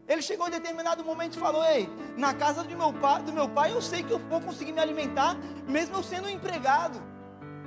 Ele 0.06 0.20
chegou 0.22 0.46
em 0.48 0.50
determinado 0.50 1.04
momento 1.04 1.36
e 1.36 1.40
falou: 1.40 1.64
Ei, 1.64 1.88
na 2.16 2.34
casa 2.34 2.62
do 2.62 2.76
meu 2.76 2.92
pai, 2.92 3.22
do 3.22 3.32
meu 3.32 3.48
pai 3.48 3.72
eu 3.72 3.80
sei 3.80 4.02
que 4.02 4.12
eu 4.12 4.18
vou 4.18 4.40
conseguir 4.40 4.72
me 4.72 4.80
alimentar, 4.80 5.36
mesmo 5.66 5.96
eu 5.96 6.02
sendo 6.02 6.26
um 6.26 6.30
empregado. 6.30 7.13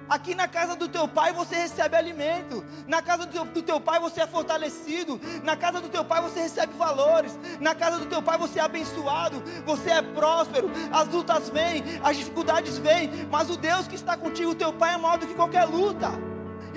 Aqui 0.09 0.33
na 0.33 0.47
casa 0.47 0.75
do 0.75 0.87
teu 0.87 1.07
pai 1.07 1.33
você 1.33 1.55
recebe 1.55 1.95
alimento. 1.95 2.63
Na 2.87 3.01
casa 3.01 3.25
do 3.25 3.31
teu, 3.31 3.45
do 3.45 3.61
teu, 3.61 3.79
pai 3.79 3.99
você 3.99 4.21
é 4.21 4.27
fortalecido. 4.27 5.19
Na 5.43 5.55
casa 5.57 5.81
do 5.81 5.89
teu 5.89 6.03
pai 6.05 6.21
você 6.21 6.41
recebe 6.41 6.73
valores. 6.73 7.37
Na 7.59 7.75
casa 7.75 7.99
do 7.99 8.05
teu 8.05 8.21
pai 8.21 8.37
você 8.37 8.59
é 8.59 8.63
abençoado. 8.63 9.43
Você 9.65 9.89
é 9.89 10.01
próspero. 10.01 10.69
As 10.91 11.07
lutas 11.07 11.49
vêm, 11.49 11.83
as 12.03 12.15
dificuldades 12.17 12.77
vêm. 12.77 13.09
Mas 13.29 13.49
o 13.49 13.57
Deus 13.57 13.87
que 13.87 13.95
está 13.95 14.15
contigo, 14.15 14.51
o 14.51 14.55
teu 14.55 14.71
pai 14.71 14.93
é 14.93 14.97
maior 14.97 15.17
do 15.17 15.27
que 15.27 15.33
qualquer 15.33 15.65
luta. 15.65 16.26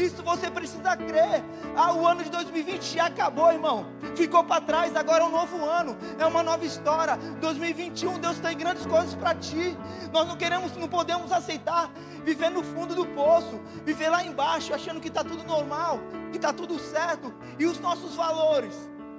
Isso 0.00 0.23
você 0.23 0.50
precisa 0.50 0.97
crer. 0.97 1.45
Ah, 1.76 1.92
o 1.92 2.07
ano 2.07 2.25
de 2.25 2.30
2020 2.30 2.83
já 2.83 3.07
acabou, 3.07 3.52
irmão. 3.52 3.87
Ficou 4.16 4.42
para 4.42 4.62
trás, 4.62 4.97
agora 4.97 5.25
é 5.25 5.26
um 5.26 5.30
novo 5.30 5.62
ano. 5.64 5.97
É 6.19 6.25
uma 6.25 6.42
nova 6.42 6.64
história. 6.64 7.16
2021, 7.38 8.19
Deus 8.19 8.38
tem 8.38 8.57
grandes 8.57 8.87
coisas 8.87 9.14
para 9.14 9.35
ti. 9.35 9.76
Nós 10.11 10.26
não 10.26 10.37
queremos, 10.37 10.75
não 10.76 10.88
podemos 10.88 11.30
aceitar 11.30 11.90
viver 12.25 12.50
no 12.50 12.62
fundo 12.62 12.95
do 12.95 13.07
poço, 13.09 13.61
viver 13.85 14.09
lá 14.09 14.25
embaixo, 14.25 14.75
achando 14.75 15.00
que 15.00 15.09
está 15.09 15.23
tudo 15.23 15.45
normal, 15.45 16.00
que 16.30 16.38
está 16.38 16.52
tudo 16.52 16.78
certo. 16.78 17.33
E 17.59 17.66
os 17.66 17.78
nossos 17.78 18.14
valores, 18.14 18.75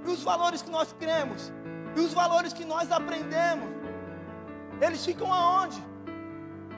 e 0.06 0.10
os 0.10 0.24
valores 0.24 0.64
que 0.64 0.72
nós 0.72 0.96
cremos, 1.00 1.54
e 1.96 2.00
os 2.00 2.12
valores 2.12 2.54
que 2.54 2.66
nós 2.66 2.92
aprendemos, 2.92 3.70
eles 4.82 5.06
ficam 5.06 5.32
aonde? 5.32 5.91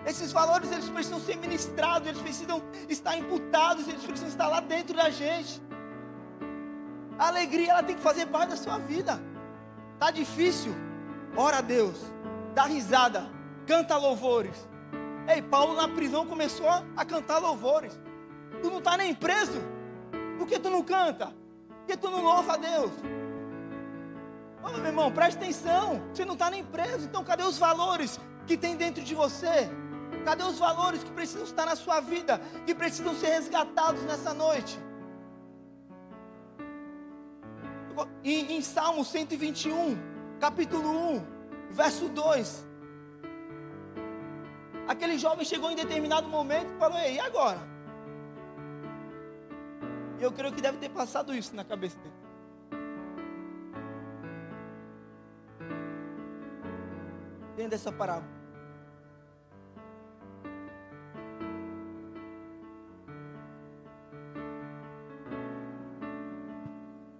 Esses 0.05 0.31
valores 0.31 0.71
eles 0.71 0.89
precisam 0.89 1.19
ser 1.19 1.37
ministrados, 1.37 2.07
eles 2.07 2.21
precisam 2.21 2.61
estar 2.89 3.17
imputados, 3.17 3.87
eles 3.87 4.03
precisam 4.03 4.29
estar 4.29 4.47
lá 4.47 4.59
dentro 4.59 4.95
da 4.95 5.09
gente. 5.09 5.61
A 7.17 7.27
alegria 7.27 7.71
ela 7.71 7.83
tem 7.83 7.95
que 7.95 8.01
fazer 8.01 8.25
parte 8.27 8.49
da 8.49 8.57
sua 8.57 8.77
vida. 8.79 9.21
Tá 9.99 10.11
difícil? 10.11 10.73
Ora 11.35 11.59
a 11.59 11.61
Deus, 11.61 11.95
dá 12.53 12.63
risada, 12.63 13.29
canta 13.65 13.95
louvores. 13.95 14.67
Ei, 15.27 15.41
Paulo 15.41 15.73
na 15.73 15.87
prisão 15.87 16.25
começou 16.25 16.67
a 16.69 17.05
cantar 17.05 17.37
louvores. 17.37 17.97
Tu 18.61 18.69
não 18.69 18.79
está 18.79 18.97
nem 18.97 19.15
preso. 19.15 19.61
Por 20.37 20.47
que 20.47 20.59
tu 20.59 20.69
não 20.69 20.83
canta? 20.83 21.27
Por 21.27 21.87
que 21.87 21.97
tu 21.97 22.09
não 22.09 22.21
louva 22.21 22.53
a 22.53 22.57
Deus? 22.57 22.91
Ô 24.61 24.69
meu 24.69 24.85
irmão, 24.85 25.11
preste 25.11 25.37
atenção. 25.37 26.01
Você 26.13 26.25
não 26.25 26.33
está 26.33 26.49
nem 26.49 26.63
preso. 26.63 27.05
Então 27.05 27.23
cadê 27.23 27.43
os 27.43 27.57
valores 27.57 28.19
que 28.45 28.57
tem 28.57 28.75
dentro 28.75 29.01
de 29.01 29.15
você? 29.15 29.69
Cadê 30.23 30.43
os 30.43 30.57
valores 30.57 31.03
que 31.03 31.11
precisam 31.11 31.43
estar 31.43 31.65
na 31.65 31.75
sua 31.75 31.99
vida, 31.99 32.39
que 32.65 32.73
precisam 32.73 33.13
ser 33.15 33.27
resgatados 33.27 34.01
nessa 34.03 34.33
noite? 34.33 34.79
Em, 38.23 38.53
em 38.57 38.61
Salmo 38.61 39.03
121, 39.03 39.97
capítulo 40.39 40.89
1, 41.15 41.25
verso 41.71 42.07
2. 42.09 42.65
Aquele 44.87 45.17
jovem 45.17 45.45
chegou 45.45 45.69
em 45.71 45.75
determinado 45.75 46.27
momento 46.27 46.73
e 46.73 46.79
falou: 46.79 46.97
Ei, 46.97 47.15
e 47.15 47.19
agora? 47.19 47.59
E 50.19 50.23
eu 50.23 50.31
creio 50.31 50.53
que 50.53 50.61
deve 50.61 50.77
ter 50.77 50.89
passado 50.89 51.35
isso 51.35 51.55
na 51.55 51.63
cabeça 51.63 51.97
dele. 51.99 52.13
Dentro 57.55 57.71
dessa 57.71 57.91
parábola. 57.91 58.32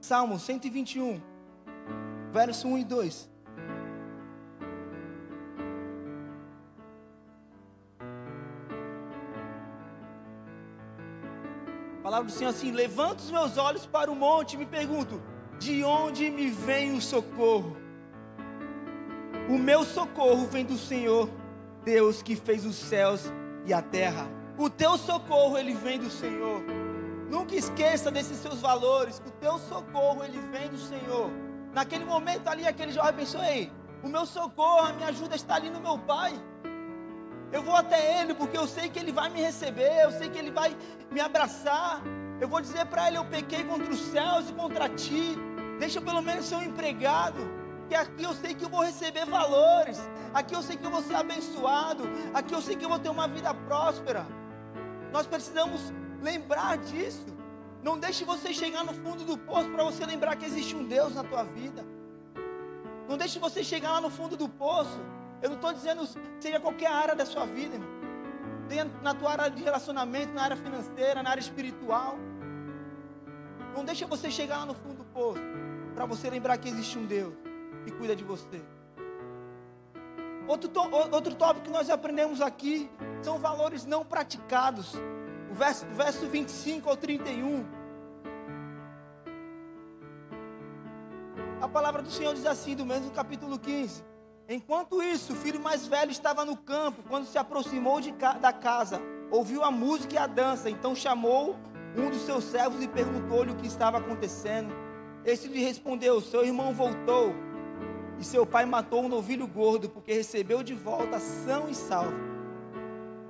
Salmo 0.04 0.38
121, 0.38 1.22
verso 2.30 2.68
1 2.68 2.78
e 2.80 2.84
2. 2.84 3.32
A 12.00 12.04
palavra 12.04 12.26
do 12.26 12.34
Senhor 12.34 12.50
assim: 12.50 12.72
Levanto 12.72 13.20
os 13.20 13.32
meus 13.32 13.58
olhos 13.58 13.86
para 13.86 14.12
o 14.12 14.16
monte 14.16 14.56
e 14.56 14.58
me 14.58 14.66
pergunto: 14.66 15.22
De 15.58 15.86
onde 15.86 16.30
me 16.30 16.50
vem 16.50 16.98
o 16.98 17.02
socorro? 17.02 17.78
O 19.48 19.58
meu 19.58 19.86
socorro 19.86 20.46
vem 20.48 20.66
do 20.66 20.78
Senhor, 20.78 21.30
Deus 21.86 22.22
que 22.22 22.36
fez 22.36 22.66
os 22.66 22.76
céus 22.76 23.32
e 23.66 23.74
a 23.74 23.82
terra. 23.82 24.28
O 24.58 24.70
teu 24.70 24.98
socorro 24.98 25.58
ele 25.58 25.74
vem 25.74 25.98
do 25.98 26.10
Senhor. 26.10 26.62
Nunca 27.34 27.56
esqueça 27.56 28.12
desses 28.12 28.38
seus 28.38 28.62
valores, 28.62 29.20
o 29.26 29.32
teu 29.44 29.58
socorro 29.58 30.24
ele 30.24 30.40
vem 30.52 30.70
do 30.70 30.78
Senhor. 30.78 31.32
Naquele 31.74 32.06
momento 32.06 32.48
ali, 32.48 32.68
aquele 32.68 32.92
jovem 32.92 33.16
pensou: 33.16 33.44
Ei, 33.44 33.72
o 34.04 34.08
meu 34.08 34.24
socorro, 34.24 34.86
a 34.86 34.94
minha 34.94 35.08
ajuda 35.08 35.36
está 35.36 35.56
ali 35.56 35.68
no 35.72 35.80
meu 35.80 35.98
Pai. 35.98 36.32
Eu 37.52 37.64
vou 37.64 37.76
até 37.76 38.22
Ele 38.22 38.36
porque 38.36 38.56
eu 38.56 38.68
sei 38.68 38.88
que 38.88 39.00
Ele 39.00 39.12
vai 39.12 39.32
me 39.32 39.42
receber, 39.42 40.04
eu 40.04 40.12
sei 40.12 40.30
que 40.30 40.38
Ele 40.38 40.52
vai 40.52 40.78
me 41.10 41.20
abraçar. 41.20 42.04
Eu 42.40 42.48
vou 42.48 42.62
dizer 42.62 42.86
para 42.86 43.08
Ele: 43.08 43.18
Eu 43.18 43.26
pequei 43.26 43.64
contra 43.64 43.92
os 43.92 44.00
céus 44.00 44.52
e 44.52 44.54
contra 44.54 44.88
ti. 44.88 45.36
Deixa 45.80 46.00
pelo 46.00 46.22
menos 46.22 46.46
ser 46.46 46.58
um 46.58 46.62
empregado. 46.62 47.42
Que 47.90 47.96
aqui 47.96 48.22
eu 48.22 48.36
sei 48.36 48.54
que 48.54 48.66
eu 48.66 48.70
vou 48.70 48.84
receber 48.84 49.26
valores. 49.26 50.00
Aqui 50.36 50.54
eu 50.54 50.62
sei 50.62 50.78
que 50.78 50.86
eu 50.86 50.92
vou 50.92 51.02
ser 51.02 51.16
abençoado. 51.16 52.04
Aqui 52.32 52.54
eu 52.54 52.62
sei 52.62 52.76
que 52.76 52.86
eu 52.86 52.90
vou 52.90 53.00
ter 53.00 53.10
uma 53.10 53.28
vida 53.28 53.52
próspera. 53.56 54.24
Nós 55.12 55.26
precisamos 55.26 55.92
lembrar 56.24 56.78
disso. 56.78 57.28
Não 57.84 57.98
deixe 58.00 58.24
você 58.24 58.54
chegar 58.54 58.84
no 58.86 58.94
fundo 58.94 59.26
do 59.26 59.38
poço 59.38 59.70
para 59.70 59.84
você 59.84 60.06
lembrar 60.06 60.38
que 60.38 60.46
existe 60.46 60.74
um 60.76 60.86
Deus 60.86 61.14
na 61.14 61.24
tua 61.24 61.44
vida. 61.44 61.86
Não 63.10 63.18
deixe 63.18 63.38
você 63.38 63.62
chegar 63.64 63.92
lá 63.92 64.02
no 64.02 64.10
fundo 64.10 64.38
do 64.38 64.48
poço. 64.48 65.00
Eu 65.42 65.50
não 65.50 65.58
estou 65.58 65.74
dizendo 65.74 66.08
seja 66.40 66.60
qualquer 66.60 66.88
área 66.88 67.14
da 67.14 67.26
sua 67.26 67.46
vida, 67.46 67.76
irmão. 67.76 67.92
Na 69.04 69.14
tua 69.14 69.32
área 69.32 69.50
de 69.52 69.62
relacionamento, 69.62 70.34
na 70.34 70.44
área 70.44 70.56
financeira, 70.56 71.22
na 71.22 71.30
área 71.32 71.42
espiritual. 71.42 72.18
Não 73.76 73.84
deixe 73.84 74.06
você 74.06 74.32
chegar 74.32 74.60
lá 74.60 74.66
no 74.66 74.74
fundo 74.74 74.96
do 74.96 75.04
poço 75.04 75.42
para 75.94 76.06
você 76.06 76.30
lembrar 76.30 76.58
que 76.58 76.70
existe 76.70 76.98
um 76.98 77.06
Deus 77.06 77.34
que 77.84 77.92
cuida 77.92 78.16
de 78.16 78.24
você. 78.24 78.62
Outro, 80.48 80.72
outro 81.12 81.36
tópico 81.36 81.66
que 81.66 81.72
nós 81.72 81.90
aprendemos 81.90 82.42
aqui 82.42 82.90
são 83.22 83.38
valores 83.38 83.86
não 83.86 84.06
praticados. 84.06 84.94
O 85.54 85.56
verso, 85.56 85.86
verso 85.92 86.28
25 86.28 86.90
ao 86.90 86.98
31. 86.98 87.64
A 91.62 91.68
palavra 91.68 92.02
do 92.02 92.10
Senhor 92.10 92.34
diz 92.34 92.48
assim, 92.48 92.76
do 92.76 92.84
mesmo 92.84 93.12
capítulo 93.12 93.60
15. 93.60 94.04
Enquanto 94.50 95.00
isso, 95.00 95.34
o 95.34 95.36
filho 95.36 95.60
mais 95.60 95.86
velho 95.86 96.10
estava 96.10 96.44
no 96.44 96.58
campo, 96.58 97.04
quando 97.08 97.28
se 97.28 97.38
aproximou 97.38 98.02
de, 98.02 98.12
da 98.14 98.52
casa, 98.52 99.00
ouviu 99.30 99.64
a 99.64 99.70
música 99.70 100.16
e 100.16 100.18
a 100.18 100.26
dança, 100.26 100.72
então 100.72 100.96
chamou 100.96 101.56
um 101.96 102.10
dos 102.10 102.24
seus 102.24 102.46
servos 102.46 102.84
e 102.84 102.88
perguntou-lhe 102.88 103.52
o 103.52 103.56
que 103.56 103.68
estava 103.68 104.00
acontecendo. 104.00 104.74
Esse 105.24 105.48
lhe 105.48 105.64
respondeu: 105.64 106.20
Seu 106.20 106.44
irmão 106.44 106.74
voltou 106.74 107.32
e 108.18 108.24
seu 108.24 108.44
pai 108.44 108.66
matou 108.66 109.04
um 109.04 109.08
novilho 109.08 109.46
gordo, 109.46 109.88
porque 109.88 110.14
recebeu 110.14 110.64
de 110.64 110.74
volta 110.74 111.20
são 111.20 111.70
e 111.70 111.76
salvo. 111.76 112.18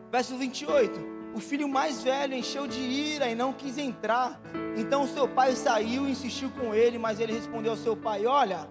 Verso 0.10 0.38
28. 0.38 1.13
O 1.34 1.40
filho 1.40 1.68
mais 1.68 2.04
velho 2.04 2.36
encheu 2.36 2.68
de 2.68 2.80
ira 2.80 3.28
e 3.28 3.36
não 3.36 3.52
quis 3.52 3.78
entrar. 3.78 4.40
Então 4.78 5.08
seu 5.08 5.28
pai 5.28 5.56
saiu 5.56 6.08
e 6.08 6.12
insistiu 6.12 6.50
com 6.52 6.74
ele, 6.76 6.98
mas 6.98 7.20
ele 7.20 7.34
respondeu 7.34 7.72
ao 7.72 7.78
seu 7.78 7.98
pai: 7.98 8.26
Olha, 8.26 8.70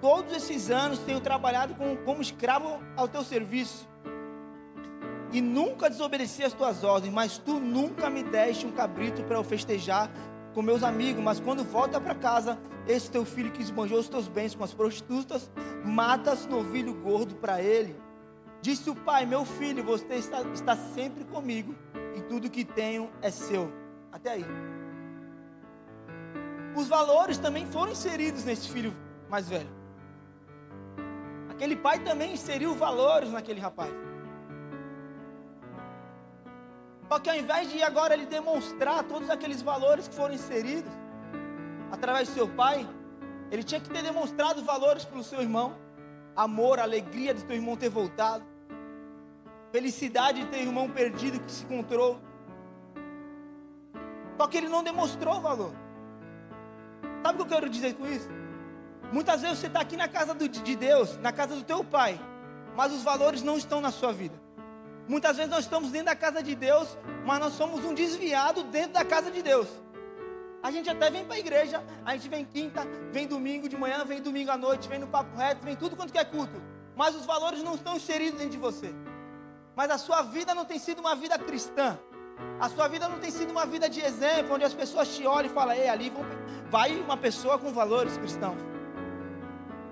todos 0.00 0.32
esses 0.34 0.70
anos 0.70 0.98
tenho 1.00 1.20
trabalhado 1.20 1.74
como, 1.74 1.96
como 1.98 2.22
escravo 2.22 2.80
ao 2.96 3.06
teu 3.06 3.22
serviço. 3.22 3.86
E 5.30 5.42
nunca 5.42 5.90
desobedeci 5.90 6.42
as 6.42 6.54
tuas 6.54 6.82
ordens, 6.82 7.12
mas 7.12 7.36
tu 7.36 7.60
nunca 7.60 8.08
me 8.08 8.22
deste 8.22 8.66
um 8.66 8.72
cabrito 8.72 9.22
para 9.24 9.36
eu 9.36 9.44
festejar 9.44 10.10
com 10.54 10.62
meus 10.62 10.82
amigos, 10.82 11.22
mas 11.22 11.38
quando 11.38 11.62
volta 11.62 12.00
para 12.00 12.14
casa, 12.14 12.58
esse 12.86 13.10
teu 13.10 13.24
filho 13.26 13.52
que 13.52 13.60
esbanjou 13.60 13.98
os 13.98 14.08
teus 14.08 14.26
bens 14.26 14.54
com 14.54 14.64
as 14.64 14.72
prostitutas, 14.72 15.50
matas 15.84 16.46
novilho 16.46 16.94
gordo 16.94 17.34
para 17.34 17.62
ele. 17.62 17.94
Disse 18.60 18.88
o 18.90 18.96
pai: 18.96 19.26
Meu 19.26 19.44
filho, 19.44 19.84
você 19.84 20.14
está, 20.14 20.42
está 20.54 20.74
sempre 20.74 21.24
comigo, 21.24 21.74
e 22.18 22.22
tudo 22.22 22.50
que 22.50 22.64
tenho 22.64 23.10
é 23.22 23.30
seu. 23.30 23.72
Até 24.10 24.30
aí. 24.32 24.44
Os 26.74 26.88
valores 26.88 27.38
também 27.38 27.66
foram 27.66 27.92
inseridos 27.92 28.44
nesse 28.44 28.68
filho 28.68 28.92
mais 29.28 29.48
velho. 29.48 29.70
Aquele 31.48 31.76
pai 31.76 31.98
também 32.00 32.32
inseriu 32.32 32.74
valores 32.74 33.30
naquele 33.30 33.60
rapaz. 33.60 33.92
Só 37.08 37.18
que 37.18 37.30
ao 37.30 37.36
invés 37.36 37.70
de 37.70 37.82
agora 37.82 38.14
ele 38.14 38.26
demonstrar 38.26 39.02
todos 39.04 39.30
aqueles 39.30 39.62
valores 39.62 40.08
que 40.08 40.14
foram 40.14 40.34
inseridos 40.34 40.92
através 41.90 42.28
do 42.28 42.34
seu 42.34 42.48
pai, 42.48 42.86
ele 43.50 43.62
tinha 43.62 43.80
que 43.80 43.88
ter 43.88 44.02
demonstrado 44.02 44.62
valores 44.62 45.04
para 45.04 45.18
o 45.18 45.24
seu 45.24 45.40
irmão. 45.40 45.74
Amor, 46.36 46.78
alegria 46.78 47.32
de 47.32 47.44
teu 47.44 47.56
irmão 47.56 47.76
ter 47.76 47.88
voltado. 47.88 48.44
Felicidade 49.70 50.44
de 50.44 50.50
ter 50.50 50.62
irmão 50.62 50.90
perdido 50.90 51.40
que 51.40 51.52
se 51.52 51.64
encontrou. 51.64 52.20
Só 54.36 54.46
que 54.46 54.56
ele 54.56 54.68
não 54.68 54.82
demonstrou 54.82 55.40
valor. 55.40 55.72
Sabe 57.22 57.34
o 57.34 57.36
que 57.36 57.42
eu 57.42 57.56
quero 57.56 57.68
dizer 57.68 57.94
com 57.94 58.06
isso? 58.06 58.28
Muitas 59.12 59.42
vezes 59.42 59.58
você 59.58 59.66
está 59.66 59.80
aqui 59.80 59.96
na 59.96 60.08
casa 60.08 60.34
do, 60.34 60.48
de 60.48 60.76
Deus, 60.76 61.16
na 61.18 61.32
casa 61.32 61.54
do 61.54 61.62
teu 61.62 61.82
pai, 61.82 62.20
mas 62.76 62.92
os 62.92 63.02
valores 63.02 63.42
não 63.42 63.56
estão 63.56 63.80
na 63.80 63.90
sua 63.90 64.12
vida. 64.12 64.40
Muitas 65.08 65.36
vezes 65.36 65.50
nós 65.50 65.64
estamos 65.64 65.90
dentro 65.90 66.06
da 66.06 66.16
casa 66.16 66.42
de 66.42 66.54
Deus, 66.54 66.96
mas 67.24 67.40
nós 67.40 67.54
somos 67.54 67.84
um 67.84 67.94
desviado 67.94 68.62
dentro 68.64 68.92
da 68.92 69.04
casa 69.04 69.30
de 69.30 69.42
Deus. 69.42 69.68
A 70.62 70.70
gente 70.70 70.90
até 70.90 71.10
vem 71.10 71.24
para 71.24 71.36
a 71.36 71.38
igreja, 71.38 71.82
a 72.04 72.14
gente 72.14 72.28
vem 72.28 72.44
quinta, 72.44 72.86
vem 73.10 73.26
domingo 73.26 73.68
de 73.68 73.76
manhã, 73.76 74.04
vem 74.04 74.20
domingo 74.20 74.50
à 74.50 74.56
noite, 74.56 74.88
vem 74.88 74.98
no 74.98 75.06
papo 75.06 75.36
reto, 75.36 75.64
vem 75.64 75.76
tudo 75.76 75.96
quanto 75.96 76.16
é 76.16 76.24
culto. 76.24 76.62
Mas 76.94 77.14
os 77.14 77.24
valores 77.24 77.62
não 77.62 77.74
estão 77.74 77.96
inseridos 77.96 78.38
dentro 78.38 78.52
de 78.52 78.58
você. 78.58 78.94
Mas 79.78 79.92
a 79.92 79.96
sua 79.96 80.22
vida 80.22 80.56
não 80.56 80.64
tem 80.64 80.76
sido 80.76 80.98
uma 80.98 81.14
vida 81.14 81.38
cristã. 81.38 81.96
A 82.58 82.68
sua 82.68 82.88
vida 82.88 83.08
não 83.08 83.20
tem 83.20 83.30
sido 83.30 83.52
uma 83.52 83.64
vida 83.64 83.88
de 83.88 84.00
exemplo, 84.00 84.56
onde 84.56 84.64
as 84.64 84.74
pessoas 84.74 85.14
te 85.14 85.24
olham 85.24 85.48
e 85.48 85.54
falam, 85.54 85.72
ei, 85.72 85.88
ali 85.88 86.12
vai 86.68 86.96
uma 86.96 87.16
pessoa 87.16 87.60
com 87.60 87.72
valores 87.72 88.16
cristãos. 88.16 88.58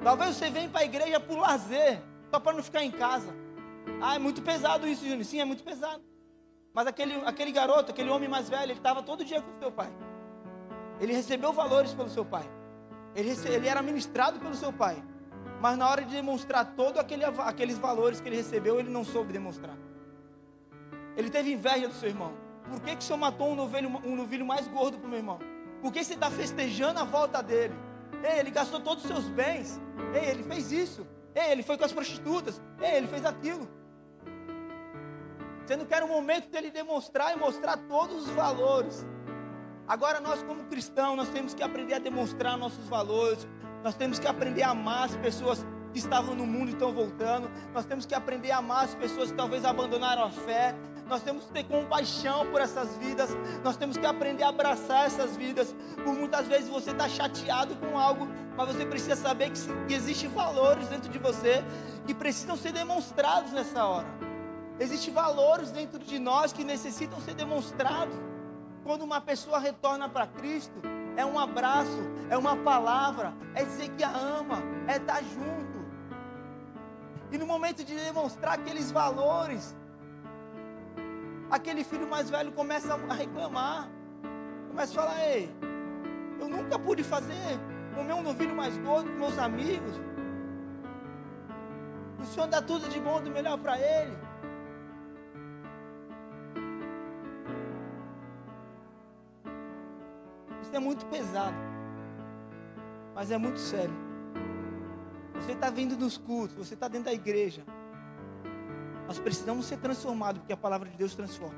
Talvez 0.02 0.34
você 0.34 0.50
venha 0.50 0.68
para 0.68 0.80
a 0.80 0.84
igreja 0.84 1.20
por 1.20 1.38
lazer, 1.38 2.02
só 2.32 2.40
para 2.40 2.56
não 2.56 2.64
ficar 2.64 2.82
em 2.82 2.90
casa. 2.90 3.32
Ah, 4.02 4.16
é 4.16 4.18
muito 4.18 4.42
pesado 4.42 4.88
isso, 4.88 5.04
Júnior. 5.04 5.24
Sim, 5.24 5.40
é 5.40 5.44
muito 5.44 5.62
pesado. 5.62 6.02
Mas 6.74 6.88
aquele, 6.88 7.14
aquele 7.24 7.52
garoto, 7.52 7.92
aquele 7.92 8.10
homem 8.10 8.28
mais 8.28 8.48
velho, 8.48 8.64
ele 8.64 8.72
estava 8.72 9.04
todo 9.04 9.24
dia 9.24 9.40
com 9.40 9.52
o 9.56 9.58
seu 9.60 9.70
pai. 9.70 9.92
Ele 10.98 11.12
recebeu 11.12 11.52
valores 11.52 11.94
pelo 11.94 12.10
seu 12.10 12.24
pai. 12.24 12.50
Ele, 13.14 13.30
ele 13.48 13.68
era 13.68 13.80
ministrado 13.82 14.40
pelo 14.40 14.56
seu 14.56 14.72
pai. 14.72 15.00
Mas 15.60 15.78
na 15.78 15.88
hora 15.88 16.02
de 16.02 16.14
demonstrar 16.14 16.74
todos 16.76 17.00
aquele, 17.00 17.24
aqueles 17.24 17.78
valores 17.78 18.20
que 18.20 18.28
ele 18.28 18.36
recebeu, 18.36 18.78
ele 18.78 18.90
não 18.90 19.04
soube 19.04 19.32
demonstrar. 19.32 19.76
Ele 21.16 21.30
teve 21.30 21.52
inveja 21.52 21.88
do 21.88 21.94
seu 21.94 22.08
irmão. 22.08 22.32
Por 22.68 22.80
que, 22.80 22.96
que 22.96 23.02
o 23.02 23.04
senhor 23.04 23.18
matou 23.18 23.48
um 23.48 23.54
novilho, 23.54 23.88
um 24.04 24.16
novilho 24.16 24.44
mais 24.44 24.66
gordo 24.68 24.98
para 24.98 25.06
o 25.06 25.10
meu 25.10 25.18
irmão? 25.18 25.38
Por 25.80 25.92
que 25.92 26.04
você 26.04 26.14
está 26.14 26.30
festejando 26.30 27.00
a 27.00 27.04
volta 27.04 27.42
dele? 27.42 27.74
Ei, 28.22 28.40
ele 28.40 28.50
gastou 28.50 28.80
todos 28.80 29.04
os 29.04 29.10
seus 29.10 29.28
bens. 29.28 29.80
Ei, 30.14 30.30
ele 30.30 30.42
fez 30.42 30.72
isso. 30.72 31.06
Ei, 31.34 31.52
ele 31.52 31.62
foi 31.62 31.78
com 31.78 31.84
as 31.84 31.92
prostitutas. 31.92 32.60
Ei, 32.80 32.96
ele 32.96 33.06
fez 33.06 33.24
aquilo. 33.24 33.68
Sendo 35.66 35.84
que 35.86 35.94
era 35.94 36.04
o 36.04 36.08
momento 36.08 36.48
dele 36.50 36.70
demonstrar 36.70 37.36
e 37.36 37.38
mostrar 37.38 37.76
todos 37.88 38.28
os 38.28 38.30
valores. 38.30 39.06
Agora 39.86 40.20
nós 40.20 40.42
como 40.42 40.64
cristãos, 40.64 41.16
nós 41.16 41.28
temos 41.28 41.54
que 41.54 41.62
aprender 41.62 41.94
a 41.94 41.98
demonstrar 41.98 42.56
nossos 42.56 42.86
valores. 42.88 43.46
Nós 43.86 43.94
temos 43.94 44.18
que 44.18 44.26
aprender 44.26 44.64
a 44.64 44.70
amar 44.70 45.04
as 45.04 45.14
pessoas 45.14 45.64
que 45.92 46.00
estavam 46.00 46.34
no 46.34 46.44
mundo 46.44 46.70
e 46.70 46.72
estão 46.72 46.92
voltando. 46.92 47.48
Nós 47.72 47.84
temos 47.84 48.04
que 48.04 48.16
aprender 48.16 48.50
a 48.50 48.56
amar 48.56 48.84
as 48.84 48.96
pessoas 48.96 49.30
que 49.30 49.36
talvez 49.36 49.64
abandonaram 49.64 50.24
a 50.24 50.28
fé. 50.28 50.74
Nós 51.06 51.22
temos 51.22 51.44
que 51.44 51.52
ter 51.52 51.62
compaixão 51.62 52.50
por 52.50 52.60
essas 52.60 52.96
vidas. 52.96 53.30
Nós 53.62 53.76
temos 53.76 53.96
que 53.96 54.04
aprender 54.04 54.42
a 54.42 54.48
abraçar 54.48 55.06
essas 55.06 55.36
vidas. 55.36 55.72
Por 56.02 56.12
muitas 56.14 56.48
vezes 56.48 56.68
você 56.68 56.90
está 56.90 57.08
chateado 57.08 57.76
com 57.76 57.96
algo, 57.96 58.26
mas 58.56 58.74
você 58.74 58.84
precisa 58.84 59.14
saber 59.14 59.50
que, 59.50 59.60
que 59.86 59.94
existem 59.94 60.28
valores 60.30 60.88
dentro 60.88 61.08
de 61.08 61.18
você 61.20 61.62
que 62.08 62.12
precisam 62.12 62.56
ser 62.56 62.72
demonstrados 62.72 63.52
nessa 63.52 63.86
hora. 63.86 64.08
Existem 64.80 65.14
valores 65.14 65.70
dentro 65.70 66.00
de 66.00 66.18
nós 66.18 66.52
que 66.52 66.64
necessitam 66.64 67.20
ser 67.20 67.34
demonstrados. 67.34 68.16
Quando 68.82 69.02
uma 69.02 69.20
pessoa 69.20 69.60
retorna 69.60 70.08
para 70.08 70.26
Cristo, 70.26 70.95
é 71.16 71.24
um 71.24 71.38
abraço, 71.38 71.98
é 72.28 72.36
uma 72.36 72.56
palavra, 72.56 73.32
é 73.54 73.64
dizer 73.64 73.88
que 73.90 74.04
a 74.04 74.10
ama, 74.10 74.62
é 74.86 74.96
estar 74.96 75.22
junto. 75.22 75.76
E 77.32 77.38
no 77.38 77.46
momento 77.46 77.82
de 77.82 77.94
demonstrar 77.94 78.54
aqueles 78.54 78.90
valores, 78.90 79.74
aquele 81.50 81.82
filho 81.82 82.06
mais 82.06 82.30
velho 82.30 82.52
começa 82.52 82.94
a 82.94 83.14
reclamar, 83.14 83.88
começa 84.68 84.92
a 84.92 85.02
falar: 85.02 85.24
Ei, 85.26 85.50
eu 86.38 86.48
nunca 86.48 86.78
pude 86.78 87.02
fazer 87.02 87.58
comer 87.94 88.12
um 88.12 88.22
novilho 88.22 88.54
mais 88.54 88.76
gordo 88.78 89.10
com 89.10 89.18
meus 89.18 89.38
amigos. 89.38 90.00
O 92.20 92.24
Senhor 92.26 92.46
dá 92.46 92.60
tudo 92.60 92.88
de 92.88 93.00
bom, 93.00 93.20
do 93.22 93.30
melhor 93.30 93.58
para 93.58 93.78
ele. 93.78 94.25
Isso 100.66 100.74
é 100.74 100.80
muito 100.80 101.06
pesado, 101.06 101.54
mas 103.14 103.30
é 103.30 103.38
muito 103.38 103.60
sério. 103.60 103.94
Você 105.36 105.52
está 105.52 105.70
vindo 105.70 105.96
nos 105.96 106.18
cultos, 106.18 106.56
você 106.56 106.74
está 106.74 106.88
dentro 106.88 107.04
da 107.04 107.12
igreja. 107.12 107.62
Nós 109.06 109.16
precisamos 109.20 109.66
ser 109.66 109.76
transformados, 109.76 110.40
porque 110.40 110.52
a 110.52 110.56
palavra 110.56 110.88
de 110.90 110.96
Deus 110.96 111.14
transforma. 111.14 111.54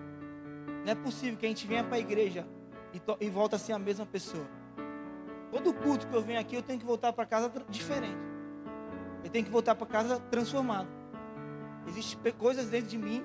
Não 0.85 0.93
é 0.93 0.95
possível 0.95 1.39
que 1.39 1.47
a 1.47 1.49
gente 1.49 1.67
venha 1.67 1.83
para 1.83 1.97
a 1.97 1.99
igreja 1.99 2.47
e, 2.93 3.01
e 3.25 3.31
volta 3.31 3.57
a 3.57 3.59
ser 3.59 3.73
a 3.73 3.79
mesma 3.79 4.05
pessoa. 4.05 4.47
Todo 5.51 5.73
culto 5.73 6.07
que 6.07 6.15
eu 6.15 6.21
venho 6.21 6.39
aqui, 6.39 6.55
eu 6.55 6.63
tenho 6.63 6.79
que 6.79 6.85
voltar 6.85 7.11
para 7.15 7.25
casa 7.25 7.51
diferente. 7.71 8.19
Eu 9.25 9.31
tenho 9.31 9.43
que 9.43 9.51
voltar 9.51 9.75
para 9.75 9.87
casa 9.87 10.21
transformado. 10.31 10.89
Existem 11.87 12.31
coisas 12.35 12.67
dentro 12.67 12.91
de 12.91 12.99
mim, 12.99 13.25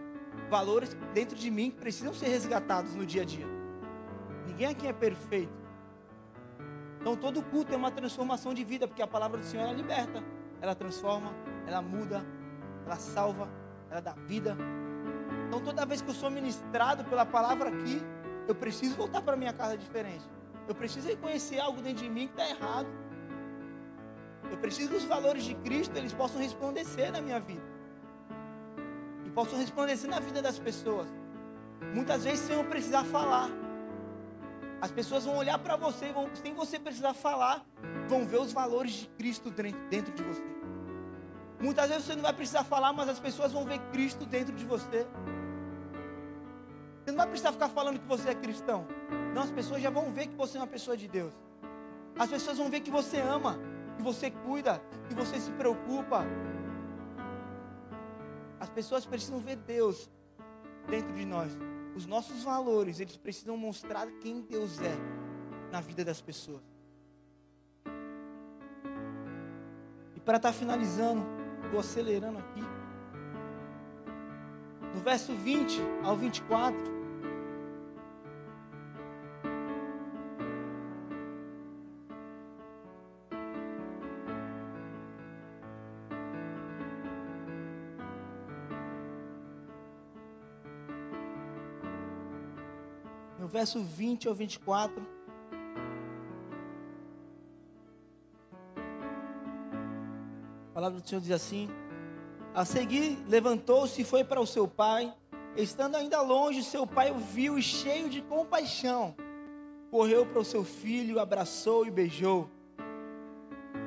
valores 0.50 0.96
dentro 1.14 1.36
de 1.36 1.52
mim 1.52 1.70
que 1.72 1.76
precisam 1.76 2.14
ser 2.14 2.30
resgatados 2.30 2.96
no 2.96 3.06
dia 3.06 3.24
a 3.24 3.26
dia. 3.26 3.46
Ninguém 4.48 4.68
aqui 4.68 4.88
é 4.88 4.94
perfeito. 4.94 5.63
Então 7.04 7.18
todo 7.18 7.44
culto 7.44 7.74
é 7.74 7.76
uma 7.76 7.92
transformação 7.92 8.54
de 8.54 8.64
vida, 8.64 8.88
porque 8.88 9.02
a 9.02 9.08
palavra 9.08 9.38
do 9.38 9.46
Senhor 9.46 9.64
ela 9.64 9.74
liberta, 9.74 10.24
ela 10.62 10.74
transforma, 10.74 11.34
ela 11.68 11.82
muda, 11.82 12.26
ela 12.86 12.96
salva, 12.96 13.50
ela 13.92 14.00
dá 14.00 14.14
vida. 14.14 14.56
Então 15.50 15.60
toda 15.60 15.86
vez 15.86 16.02
que 16.02 16.10
eu 16.10 16.14
sou 16.14 16.32
ministrado 16.32 17.04
pela 17.04 17.26
palavra 17.26 17.68
aqui, 17.68 18.02
eu 18.48 18.56
preciso 18.56 18.96
voltar 18.96 19.22
para 19.22 19.36
minha 19.36 19.52
casa 19.52 19.78
diferente. 19.78 20.24
Eu 20.66 20.74
preciso 20.74 21.10
reconhecer 21.10 21.60
algo 21.60 21.82
dentro 21.82 22.04
de 22.04 22.10
mim 22.10 22.28
que 22.28 22.42
está 22.42 22.50
errado. 22.50 22.88
Eu 24.50 24.58
preciso 24.60 24.92
que 24.92 24.96
os 24.96 25.04
valores 25.04 25.44
de 25.44 25.56
Cristo 25.56 25.98
eles 25.98 26.14
possam 26.14 26.40
resplandecer 26.40 27.12
na 27.12 27.20
minha 27.20 27.42
vida. 27.42 27.68
E 29.26 29.30
possam 29.32 29.60
resplandecer 29.60 30.10
na 30.10 30.22
vida 30.22 30.42
das 30.42 30.58
pessoas. 30.58 31.10
Muitas 31.94 32.24
vezes 32.24 32.40
sem 32.40 32.56
eu 32.56 32.64
precisar 32.64 33.04
falar. 33.04 33.50
As 34.84 34.92
pessoas 34.92 35.24
vão 35.24 35.38
olhar 35.38 35.58
para 35.60 35.78
você, 35.78 36.12
vão, 36.12 36.30
sem 36.36 36.54
você 36.54 36.78
precisar 36.78 37.14
falar, 37.14 37.66
vão 38.10 38.28
ver 38.28 38.42
os 38.42 38.52
valores 38.52 38.92
de 38.92 39.08
Cristo 39.18 39.50
dentro 39.50 40.14
de 40.14 40.22
você. 40.22 40.44
Muitas 41.58 41.88
vezes 41.88 42.04
você 42.04 42.16
não 42.16 42.24
vai 42.24 42.34
precisar 42.34 42.66
falar, 42.66 42.92
mas 42.92 43.08
as 43.08 43.18
pessoas 43.18 43.54
vão 43.54 43.64
ver 43.64 43.80
Cristo 43.94 44.26
dentro 44.26 44.54
de 44.54 44.66
você. 44.66 45.08
Você 47.00 47.12
não 47.12 47.16
vai 47.16 47.28
precisar 47.28 47.54
ficar 47.54 47.70
falando 47.70 47.98
que 47.98 48.06
você 48.06 48.32
é 48.32 48.36
cristão. 48.36 48.86
Não, 49.34 49.44
as 49.44 49.52
pessoas 49.52 49.82
já 49.82 49.90
vão 49.90 50.12
ver 50.12 50.28
que 50.28 50.36
você 50.36 50.58
é 50.58 50.60
uma 50.60 50.68
pessoa 50.68 50.98
de 50.98 51.08
Deus. 51.08 51.34
As 52.20 52.30
pessoas 52.30 52.58
vão 52.58 52.70
ver 52.70 52.82
que 52.82 52.92
você 52.92 53.22
ama, 53.22 53.58
que 53.96 54.04
você 54.04 54.32
cuida, 54.32 54.82
que 55.08 55.14
você 55.14 55.40
se 55.40 55.52
preocupa. 55.52 56.26
As 58.60 58.70
pessoas 58.70 59.06
precisam 59.06 59.40
ver 59.40 59.56
Deus 59.56 60.12
dentro 60.90 61.14
de 61.14 61.24
nós. 61.24 61.58
Os 61.96 62.06
nossos 62.06 62.44
valores, 62.44 63.00
eles 63.00 63.18
precisam 63.18 63.56
mostrar 63.56 64.08
quem 64.22 64.42
Deus 64.42 64.80
é 64.82 64.96
na 65.72 65.82
vida 65.82 66.04
das 66.04 66.22
pessoas. 66.22 66.62
E 70.16 70.20
para 70.20 70.38
estar 70.38 70.52
tá 70.52 70.54
finalizando, 70.54 71.24
estou 71.66 71.80
acelerando 71.80 72.40
aqui. 72.40 72.62
No 74.94 75.02
verso 75.02 75.34
20 75.34 75.82
ao 76.04 76.16
24. 76.16 76.93
Verso 93.48 93.84
20 93.84 94.28
ao 94.28 94.34
24. 94.34 95.06
A 100.70 100.74
palavra 100.74 101.00
do 101.00 101.08
Senhor 101.08 101.22
diz 101.22 101.32
assim: 101.32 101.70
A 102.54 102.66
seguir, 102.66 103.18
levantou-se 103.28 104.02
e 104.02 104.06
foi 104.06 104.24
para 104.24 104.42
o 104.42 104.48
seu 104.48 104.68
pai. 104.68 105.14
Estando 105.56 105.96
ainda 105.96 106.20
longe, 106.22 106.64
seu 106.64 106.88
pai 106.88 107.12
o 107.12 107.20
viu 107.20 107.60
e, 107.60 107.62
cheio 107.62 108.10
de 108.10 108.22
compaixão, 108.24 109.16
correu 109.92 110.26
para 110.26 110.40
o 110.40 110.46
seu 110.46 110.64
filho, 110.64 111.20
abraçou 111.20 111.86
e 111.86 111.92
beijou. 111.92 112.50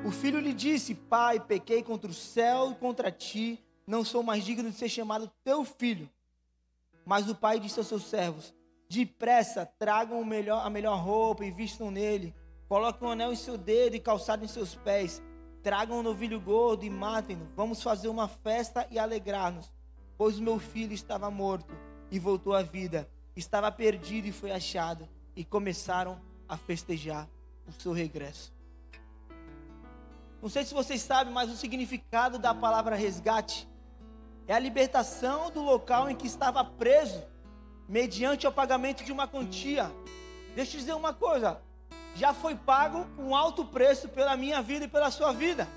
O 0.05 0.11
filho 0.11 0.39
lhe 0.39 0.53
disse: 0.53 0.95
Pai, 0.95 1.39
pequei 1.39 1.83
contra 1.83 2.09
o 2.09 2.13
céu 2.13 2.71
e 2.71 2.75
contra 2.75 3.11
ti, 3.11 3.61
não 3.85 4.05
sou 4.05 4.23
mais 4.23 4.45
digno 4.45 4.69
de 4.69 4.77
ser 4.77 4.87
chamado 4.87 5.31
teu 5.43 5.65
filho. 5.65 6.09
Mas 7.05 7.29
o 7.29 7.35
pai 7.35 7.59
disse 7.59 7.79
aos 7.79 7.87
seus 7.87 8.03
servos: 8.03 8.53
Depressa, 8.89 9.65
tragam 9.65 10.23
melhor, 10.23 10.65
a 10.65 10.69
melhor 10.69 10.97
roupa 10.97 11.43
e 11.43 11.51
vistam 11.51 11.91
nele. 11.91 12.33
Coloquem 12.69 13.07
um 13.07 13.11
anel 13.11 13.33
em 13.33 13.35
seu 13.35 13.57
dedo 13.57 13.95
e 13.95 13.99
calçado 13.99 14.45
em 14.45 14.47
seus 14.47 14.75
pés. 14.75 15.21
Tragam 15.61 15.99
um 15.99 16.03
novilho 16.03 16.39
gordo 16.39 16.85
e 16.85 16.89
matem-no. 16.89 17.49
Vamos 17.55 17.83
fazer 17.83 18.07
uma 18.07 18.27
festa 18.27 18.87
e 18.89 18.97
alegrar-nos. 18.97 19.71
Pois 20.17 20.39
meu 20.39 20.57
filho 20.57 20.93
estava 20.93 21.29
morto 21.29 21.75
e 22.09 22.17
voltou 22.17 22.53
à 22.53 22.61
vida. 22.61 23.09
Estava 23.35 23.71
perdido 23.71 24.27
e 24.27 24.31
foi 24.31 24.51
achado. 24.51 25.07
E 25.35 25.43
começaram 25.43 26.19
a 26.47 26.55
festejar 26.55 27.27
o 27.67 27.71
seu 27.73 27.91
regresso. 27.91 28.53
Não 30.41 30.49
sei 30.49 30.63
se 30.63 30.73
vocês 30.73 31.01
sabem, 31.01 31.33
mas 31.33 31.49
o 31.49 31.57
significado 31.57 32.39
da 32.39 32.53
palavra 32.53 32.95
resgate 32.95 33.67
é 34.47 34.53
a 34.53 34.59
libertação 34.59 35.51
do 35.51 35.61
local 35.61 36.09
em 36.09 36.15
que 36.15 36.25
estava 36.25 36.63
preso 36.63 37.21
mediante 37.87 38.45
o 38.45 38.51
pagamento 38.51 39.03
de 39.03 39.11
uma 39.11 39.27
quantia. 39.27 39.91
Deixa 40.55 40.75
eu 40.75 40.79
dizer 40.79 40.93
uma 40.93 41.13
coisa: 41.13 41.61
já 42.15 42.33
foi 42.33 42.55
pago 42.55 43.05
um 43.17 43.35
alto 43.35 43.63
preço 43.65 44.09
pela 44.09 44.35
minha 44.35 44.61
vida 44.61 44.85
e 44.85 44.87
pela 44.87 45.11
sua 45.11 45.31
vida. 45.31 45.67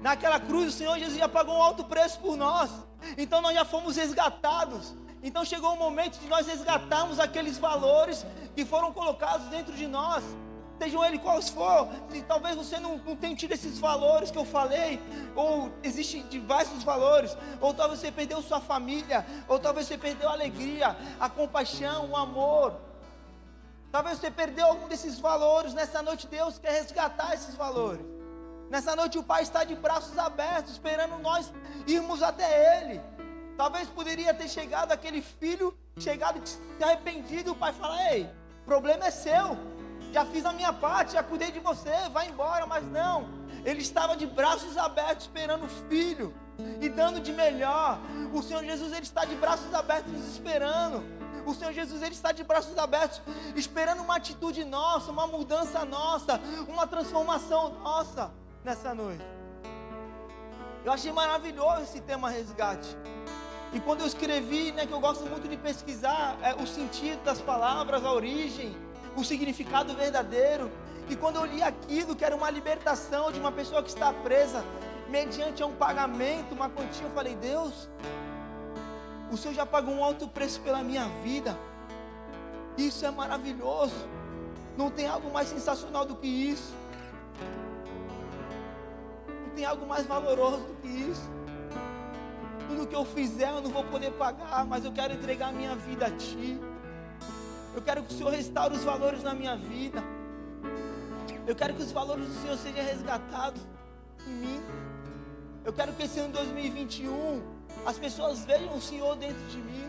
Naquela 0.00 0.40
cruz, 0.40 0.68
o 0.68 0.76
Senhor 0.76 0.98
Jesus 0.98 1.18
já 1.18 1.28
pagou 1.28 1.56
um 1.56 1.62
alto 1.62 1.84
preço 1.84 2.20
por 2.20 2.36
nós. 2.36 2.70
Então 3.16 3.40
nós 3.40 3.54
já 3.54 3.64
fomos 3.64 3.96
resgatados. 3.96 4.94
Então 5.22 5.44
chegou 5.44 5.74
o 5.74 5.78
momento 5.78 6.18
de 6.18 6.26
nós 6.26 6.46
resgatarmos 6.46 7.20
aqueles 7.20 7.58
valores 7.58 8.24
que 8.54 8.64
foram 8.64 8.92
colocados 8.92 9.46
dentro 9.48 9.74
de 9.74 9.86
nós 9.86 10.24
sejam 10.80 11.04
eles 11.04 11.20
quais 11.20 11.50
for, 11.50 11.88
se 12.10 12.22
talvez 12.22 12.56
você 12.56 12.80
não, 12.80 12.96
não 12.96 13.14
tenha 13.14 13.36
tido 13.36 13.52
esses 13.52 13.78
valores 13.78 14.30
que 14.30 14.38
eu 14.38 14.46
falei, 14.46 14.98
ou 15.36 15.70
existem 15.82 16.22
diversos 16.28 16.82
valores, 16.82 17.36
ou 17.60 17.74
talvez 17.74 18.00
você 18.00 18.10
perdeu 18.10 18.40
sua 18.40 18.60
família, 18.60 19.26
ou 19.46 19.58
talvez 19.58 19.86
você 19.86 19.98
perdeu 19.98 20.30
a 20.30 20.32
alegria, 20.32 20.96
a 21.20 21.28
compaixão, 21.28 22.10
o 22.10 22.16
amor. 22.16 22.80
Talvez 23.92 24.18
você 24.18 24.30
perdeu 24.30 24.66
algum 24.66 24.88
desses 24.88 25.18
valores. 25.18 25.74
Nessa 25.74 26.00
noite, 26.00 26.26
Deus 26.26 26.58
quer 26.58 26.72
resgatar 26.72 27.34
esses 27.34 27.54
valores. 27.54 28.06
Nessa 28.70 28.96
noite, 28.96 29.18
o 29.18 29.22
Pai 29.22 29.42
está 29.42 29.64
de 29.64 29.74
braços 29.74 30.16
abertos, 30.16 30.72
esperando 30.72 31.18
nós 31.18 31.52
irmos 31.86 32.22
até 32.22 32.48
Ele. 32.78 33.00
Talvez 33.54 33.86
poderia 33.88 34.32
ter 34.32 34.48
chegado 34.48 34.92
aquele 34.92 35.20
filho, 35.20 35.76
chegado 35.98 36.40
se 36.46 36.82
arrependido, 36.82 37.52
o 37.52 37.54
pai 37.54 37.74
falar: 37.74 38.14
Ei, 38.14 38.30
problema 38.64 39.04
é 39.06 39.10
seu 39.10 39.58
já 40.12 40.24
fiz 40.24 40.44
a 40.44 40.52
minha 40.52 40.72
parte, 40.72 41.12
já 41.12 41.22
cuidei 41.22 41.50
de 41.50 41.60
você, 41.60 42.08
vai 42.12 42.28
embora, 42.28 42.66
mas 42.66 42.84
não. 42.90 43.28
Ele 43.64 43.80
estava 43.80 44.16
de 44.16 44.26
braços 44.26 44.76
abertos 44.76 45.26
esperando 45.26 45.64
o 45.64 45.68
filho 45.88 46.34
e 46.80 46.88
dando 46.88 47.20
de 47.20 47.32
melhor. 47.32 47.98
O 48.32 48.42
Senhor 48.42 48.64
Jesus 48.64 48.92
ele 48.92 49.02
está 49.02 49.24
de 49.24 49.34
braços 49.34 49.72
abertos 49.74 50.12
esperando. 50.28 51.02
O 51.46 51.54
Senhor 51.54 51.72
Jesus 51.72 52.02
ele 52.02 52.14
está 52.14 52.32
de 52.32 52.44
braços 52.44 52.76
abertos 52.76 53.20
esperando 53.56 54.02
uma 54.02 54.16
atitude 54.16 54.64
nossa, 54.64 55.10
uma 55.10 55.26
mudança 55.26 55.84
nossa, 55.84 56.40
uma 56.68 56.86
transformação 56.86 57.70
nossa 57.80 58.30
nessa 58.64 58.94
noite. 58.94 59.24
Eu 60.84 60.92
achei 60.92 61.12
maravilhoso 61.12 61.82
esse 61.82 62.00
tema 62.00 62.30
resgate. 62.30 62.96
E 63.72 63.78
quando 63.78 64.00
eu 64.00 64.06
escrevi, 64.06 64.72
né, 64.72 64.86
que 64.86 64.92
eu 64.92 65.00
gosto 65.00 65.24
muito 65.26 65.46
de 65.46 65.56
pesquisar 65.56 66.36
é, 66.42 66.54
o 66.54 66.66
sentido 66.66 67.22
das 67.22 67.40
palavras, 67.40 68.04
a 68.04 68.12
origem, 68.12 68.74
o 69.16 69.24
significado 69.24 69.94
verdadeiro. 69.94 70.70
E 71.08 71.16
quando 71.16 71.36
eu 71.36 71.44
li 71.44 71.62
aquilo, 71.62 72.14
que 72.14 72.24
era 72.24 72.36
uma 72.36 72.50
libertação 72.50 73.32
de 73.32 73.40
uma 73.40 73.50
pessoa 73.50 73.82
que 73.82 73.88
está 73.88 74.12
presa, 74.12 74.64
mediante 75.08 75.62
um 75.64 75.72
pagamento, 75.72 76.54
uma 76.54 76.70
quantia, 76.70 77.06
eu 77.06 77.10
falei: 77.10 77.34
Deus, 77.34 77.88
o 79.30 79.36
Senhor 79.36 79.54
já 79.54 79.66
pagou 79.66 79.94
um 79.94 80.04
alto 80.04 80.28
preço 80.28 80.60
pela 80.60 80.82
minha 80.82 81.06
vida. 81.22 81.58
Isso 82.76 83.04
é 83.04 83.10
maravilhoso. 83.10 84.08
Não 84.76 84.90
tem 84.90 85.06
algo 85.06 85.30
mais 85.32 85.48
sensacional 85.48 86.04
do 86.04 86.16
que 86.16 86.26
isso. 86.26 86.74
Não 89.46 89.50
tem 89.54 89.64
algo 89.64 89.86
mais 89.86 90.06
valoroso 90.06 90.64
do 90.64 90.74
que 90.80 90.88
isso. 90.88 91.28
Tudo 92.68 92.86
que 92.86 92.94
eu 92.94 93.04
fizer 93.04 93.50
eu 93.50 93.60
não 93.60 93.70
vou 93.70 93.84
poder 93.84 94.12
pagar, 94.12 94.64
mas 94.64 94.84
eu 94.84 94.92
quero 94.92 95.12
entregar 95.12 95.52
minha 95.52 95.74
vida 95.74 96.06
a 96.06 96.10
Ti. 96.10 96.58
Eu 97.74 97.82
quero 97.82 98.02
que 98.02 98.12
o 98.12 98.16
Senhor 98.16 98.30
restaure 98.30 98.74
os 98.74 98.84
valores 98.84 99.22
na 99.22 99.34
minha 99.34 99.56
vida. 99.56 100.02
Eu 101.46 101.54
quero 101.54 101.74
que 101.74 101.82
os 101.82 101.92
valores 101.92 102.26
do 102.26 102.34
Senhor 102.42 102.56
sejam 102.56 102.84
resgatados 102.84 103.62
em 104.26 104.32
mim. 104.32 104.60
Eu 105.64 105.72
quero 105.72 105.92
que 105.92 106.02
esse 106.02 106.18
ano 106.18 106.32
2021 106.32 107.42
as 107.86 107.98
pessoas 107.98 108.44
vejam 108.44 108.74
o 108.74 108.80
Senhor 108.80 109.16
dentro 109.16 109.42
de 109.46 109.58
mim. 109.58 109.88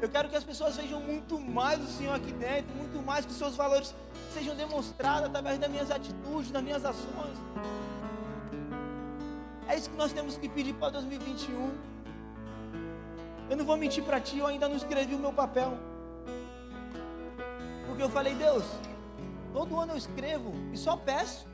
Eu 0.00 0.08
quero 0.08 0.28
que 0.28 0.36
as 0.36 0.44
pessoas 0.44 0.76
vejam 0.76 1.00
muito 1.00 1.38
mais 1.38 1.82
o 1.82 1.86
Senhor 1.86 2.14
aqui 2.14 2.32
dentro, 2.32 2.74
muito 2.76 3.00
mais 3.02 3.24
que 3.24 3.32
os 3.32 3.38
seus 3.38 3.56
valores 3.56 3.94
sejam 4.32 4.54
demonstrados 4.54 5.28
através 5.28 5.58
das 5.58 5.70
minhas 5.70 5.90
atitudes, 5.90 6.50
das 6.50 6.62
minhas 6.62 6.84
ações. 6.84 7.38
É 9.68 9.76
isso 9.76 9.88
que 9.90 9.96
nós 9.96 10.12
temos 10.12 10.36
que 10.36 10.48
pedir 10.48 10.74
para 10.74 10.90
2021. 10.90 11.70
Eu 13.48 13.56
não 13.56 13.64
vou 13.64 13.76
mentir 13.76 14.04
para 14.04 14.20
ti, 14.20 14.38
eu 14.38 14.46
ainda 14.46 14.68
não 14.68 14.76
escrevi 14.76 15.14
o 15.14 15.18
meu 15.18 15.32
papel. 15.32 15.78
Porque 17.94 18.02
eu 18.02 18.10
falei, 18.10 18.34
Deus, 18.34 18.64
todo 19.52 19.78
ano 19.78 19.92
eu 19.92 19.96
escrevo 19.96 20.52
e 20.72 20.76
só 20.76 20.96
peço. 20.96 21.46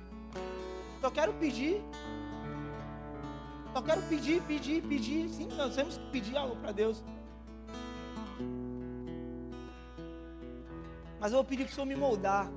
Só 0.99 1.11
quero 1.11 1.35
pedir. 1.35 1.85
Só 3.75 3.83
quero 3.83 4.01
pedir, 4.05 4.41
pedir, 4.45 4.83
pedir. 4.83 5.29
Sim, 5.29 5.49
nós 5.49 5.77
temos 5.77 5.99
que 5.99 6.07
pedir 6.11 6.39
algo 6.39 6.57
para 6.57 6.73
Deus. 6.73 7.05
Mas 11.21 11.31
eu 11.31 11.37
vou 11.37 11.45
pedir 11.45 11.65
para 11.65 11.73
o 11.73 11.75
Senhor 11.75 11.87
me 11.87 11.95
moldar. 11.95 12.51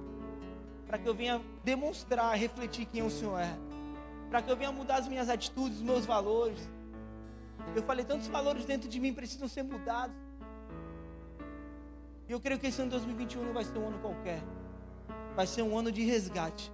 Para 0.88 0.98
que 0.98 1.10
eu 1.10 1.14
venha 1.14 1.42
demonstrar, 1.66 2.38
refletir 2.38 2.86
quem 2.86 3.04
o 3.04 3.10
Senhor 3.10 3.38
é. 3.38 3.54
Para 4.30 4.42
que 4.42 4.50
eu 4.50 4.56
venha 4.56 4.72
mudar 4.72 5.00
as 5.00 5.10
minhas 5.10 5.28
atitudes, 5.28 5.80
os 5.80 5.84
meus 5.84 6.06
valores. 6.06 6.70
Eu 7.76 7.84
falei, 7.84 8.06
tantos 8.06 8.30
valores 8.30 8.64
dentro 8.64 8.88
de 8.88 8.98
mim 8.98 9.14
precisam 9.14 9.50
ser 9.50 9.64
mudados. 9.64 10.23
E 12.28 12.32
eu 12.32 12.40
creio 12.40 12.60
que 12.60 12.68
esse 12.68 12.82
ano 12.82 12.92
2021 12.92 13.44
não 13.44 13.54
vai 13.54 13.64
ser 13.64 13.78
um 13.78 13.88
ano 13.88 14.00
qualquer. 14.00 14.42
Vai 15.36 15.46
ser 15.46 15.62
um 15.62 15.78
ano 15.78 15.92
de 15.92 16.04
resgate. 16.04 16.72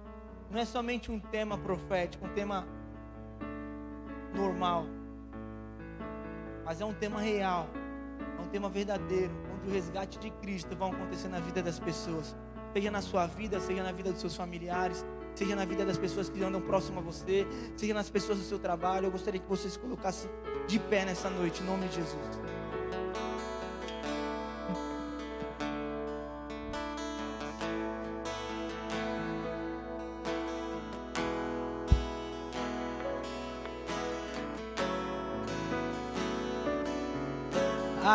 Não 0.50 0.60
é 0.60 0.64
somente 0.64 1.10
um 1.10 1.18
tema 1.18 1.58
profético, 1.58 2.26
um 2.26 2.32
tema 2.32 2.66
normal. 4.34 4.84
Mas 6.64 6.80
é 6.80 6.84
um 6.84 6.94
tema 6.94 7.20
real. 7.20 7.68
É 8.38 8.42
um 8.42 8.48
tema 8.48 8.68
verdadeiro. 8.68 9.32
Onde 9.54 9.68
o 9.68 9.72
resgate 9.72 10.18
de 10.18 10.30
Cristo 10.30 10.76
vai 10.76 10.90
acontecer 10.90 11.28
na 11.28 11.40
vida 11.40 11.62
das 11.62 11.78
pessoas. 11.78 12.36
Seja 12.72 12.90
na 12.90 13.02
sua 13.02 13.26
vida, 13.26 13.58
seja 13.58 13.82
na 13.82 13.90
vida 13.90 14.12
dos 14.12 14.20
seus 14.20 14.36
familiares, 14.36 15.04
seja 15.34 15.56
na 15.56 15.64
vida 15.64 15.84
das 15.84 15.98
pessoas 15.98 16.28
que 16.28 16.42
andam 16.44 16.60
próximo 16.60 17.00
a 17.00 17.02
você, 17.02 17.44
seja 17.76 17.92
nas 17.92 18.08
pessoas 18.08 18.38
do 18.38 18.44
seu 18.44 18.60
trabalho. 18.60 19.06
Eu 19.06 19.10
gostaria 19.10 19.40
que 19.40 19.48
você 19.48 19.68
se 19.68 19.78
colocasse 19.78 20.28
de 20.68 20.78
pé 20.78 21.04
nessa 21.04 21.28
noite, 21.28 21.62
em 21.62 21.66
nome 21.66 21.88
de 21.88 21.96
Jesus. 21.96 22.59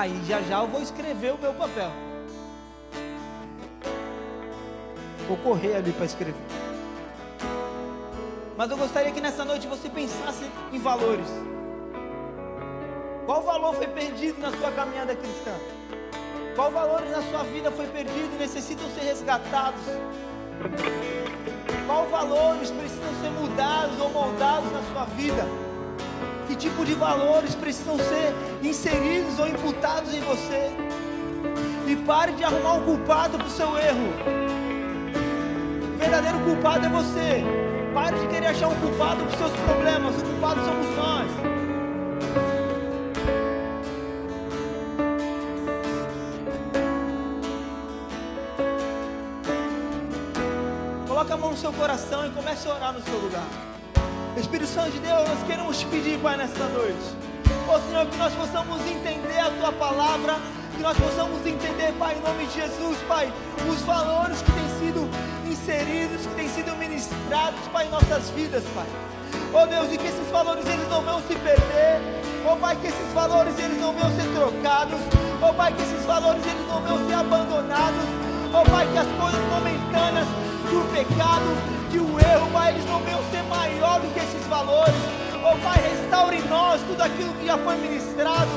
E 0.08 0.26
já 0.26 0.42
já 0.42 0.62
eu 0.62 0.68
vou 0.68 0.82
escrever 0.82 1.34
o 1.34 1.38
meu 1.38 1.54
papel. 1.54 1.92
Vou 5.28 5.38
correr 5.38 5.76
ali 5.76 5.92
para 5.92 6.06
escrever. 6.06 6.36
Mas 8.56 8.70
eu 8.70 8.78
gostaria 8.78 9.12
que 9.12 9.20
nessa 9.20 9.44
noite 9.44 9.68
você 9.68 9.90
pensasse 9.90 10.46
em 10.72 10.80
valores. 10.80 11.28
Qual 13.26 13.42
valor 13.42 13.74
foi 13.74 13.88
perdido 13.88 14.40
na 14.40 14.52
sua 14.52 14.72
caminhada 14.72 15.16
cristã? 15.16 15.52
Qual 16.56 16.72
valores 16.72 17.10
na 17.10 17.24
sua 17.24 17.44
vida 17.44 17.72
foi 17.72 17.88
perdido 17.88 18.36
e 18.36 18.38
necessitam 18.38 18.88
ser 18.92 19.02
resgatados? 19.02 19.82
Qual 21.88 22.06
valores 22.08 22.70
precisam 22.72 23.22
ser 23.22 23.30
mudados 23.32 24.00
ou 24.00 24.10
moldados 24.10 24.72
na 24.72 24.82
sua 24.94 25.06
vida? 25.06 25.65
Que 26.56 26.70
tipo 26.70 26.86
de 26.86 26.94
valores 26.94 27.54
precisam 27.54 27.98
ser 27.98 28.34
inseridos 28.64 29.38
ou 29.40 29.46
imputados 29.46 30.14
em 30.14 30.22
você? 30.22 30.72
E 31.86 31.98
pare 31.98 32.32
de 32.32 32.46
arrumar 32.46 32.76
um 32.76 32.86
culpado 32.86 33.38
para 33.38 33.46
o 33.46 33.50
seu 33.50 33.78
erro. 33.78 34.08
O 35.94 35.98
verdadeiro 35.98 36.40
culpado 36.40 36.86
é 36.86 36.90
você. 36.90 37.44
Pare 37.94 38.18
de 38.20 38.28
querer 38.28 38.48
achar 38.48 38.70
um 38.70 38.76
culpado 38.76 39.26
para 39.26 39.34
os 39.34 39.38
seus 39.38 39.52
problemas. 39.52 40.16
O 40.16 40.26
culpado 40.26 40.62
somos 40.64 40.96
nós. 40.96 41.32
Coloque 51.06 51.34
a 51.34 51.38
mão 51.38 51.52
no 51.52 51.58
seu 51.58 51.74
coração 51.74 52.26
e 52.26 52.30
comece 52.30 52.66
a 52.70 52.76
orar 52.76 52.94
no 52.94 53.02
seu 53.02 53.20
lugar. 53.20 53.75
Espírito 54.38 54.68
Santo 54.68 54.92
de 54.92 55.00
Deus, 55.00 55.28
nós 55.28 55.44
queremos 55.48 55.84
pedir, 55.86 56.20
Pai, 56.20 56.36
nesta 56.36 56.66
noite. 56.66 57.16
Ó 57.68 57.80
Senhor, 57.80 58.06
que 58.06 58.18
nós 58.18 58.34
possamos 58.34 58.82
entender 58.86 59.40
a 59.40 59.50
Tua 59.50 59.72
palavra, 59.72 60.36
que 60.76 60.82
nós 60.82 60.98
possamos 60.98 61.46
entender, 61.46 61.94
Pai, 61.98 62.18
em 62.18 62.22
nome 62.22 62.46
de 62.46 62.54
Jesus, 62.54 62.98
Pai, 63.08 63.32
os 63.70 63.82
valores 63.82 64.42
que 64.42 64.52
têm 64.52 64.70
sido 64.80 65.10
inseridos, 65.50 66.26
que 66.28 66.36
têm 66.36 66.50
sido 66.50 66.76
ministrados, 66.76 67.60
Pai, 67.72 67.88
em 67.88 67.90
nossas 67.90 68.30
vidas, 68.32 68.64
Pai. 68.76 68.86
Ó 69.54 69.66
Deus, 69.66 69.94
e 69.94 69.98
que 69.98 70.08
esses 70.08 70.30
valores 70.30 70.66
eles 70.66 70.88
não 70.90 71.02
vão 71.02 71.22
se 71.22 71.36
perder. 71.36 72.02
Ó 72.46 72.56
Pai, 72.58 72.76
que 72.76 72.88
esses 72.88 73.14
valores 73.14 73.58
eles 73.58 73.80
não 73.80 73.94
vão 73.94 74.12
ser 74.12 74.28
trocados. 74.36 75.00
Ó 75.42 75.54
Pai, 75.54 75.74
que 75.74 75.82
esses 75.82 76.06
valores 76.06 76.46
eles 76.46 76.68
não 76.68 76.82
vão 76.82 77.08
ser 77.08 77.14
abandonados. 77.14 78.06
Ó 78.54 78.64
Pai, 78.64 78.86
que 78.92 78.98
as 78.98 79.08
coisas 79.08 79.42
momentâneas, 79.50 80.28
o 80.72 80.94
pecado, 80.94 81.76
o 82.00 82.20
erro, 82.20 82.50
Pai, 82.52 82.74
eles 82.74 82.86
não 82.86 83.00
venham 83.00 83.22
ser 83.32 83.44
maior 83.44 84.00
do 84.00 84.14
que 84.14 84.20
esses 84.20 84.46
valores. 84.48 84.96
Oh 85.44 85.58
Pai, 85.58 85.78
restaure 85.82 86.38
em 86.38 86.48
nós 86.48 86.82
tudo 86.82 87.02
aquilo 87.02 87.34
que 87.34 87.46
já 87.46 87.58
foi 87.58 87.76
ministrado. 87.78 88.50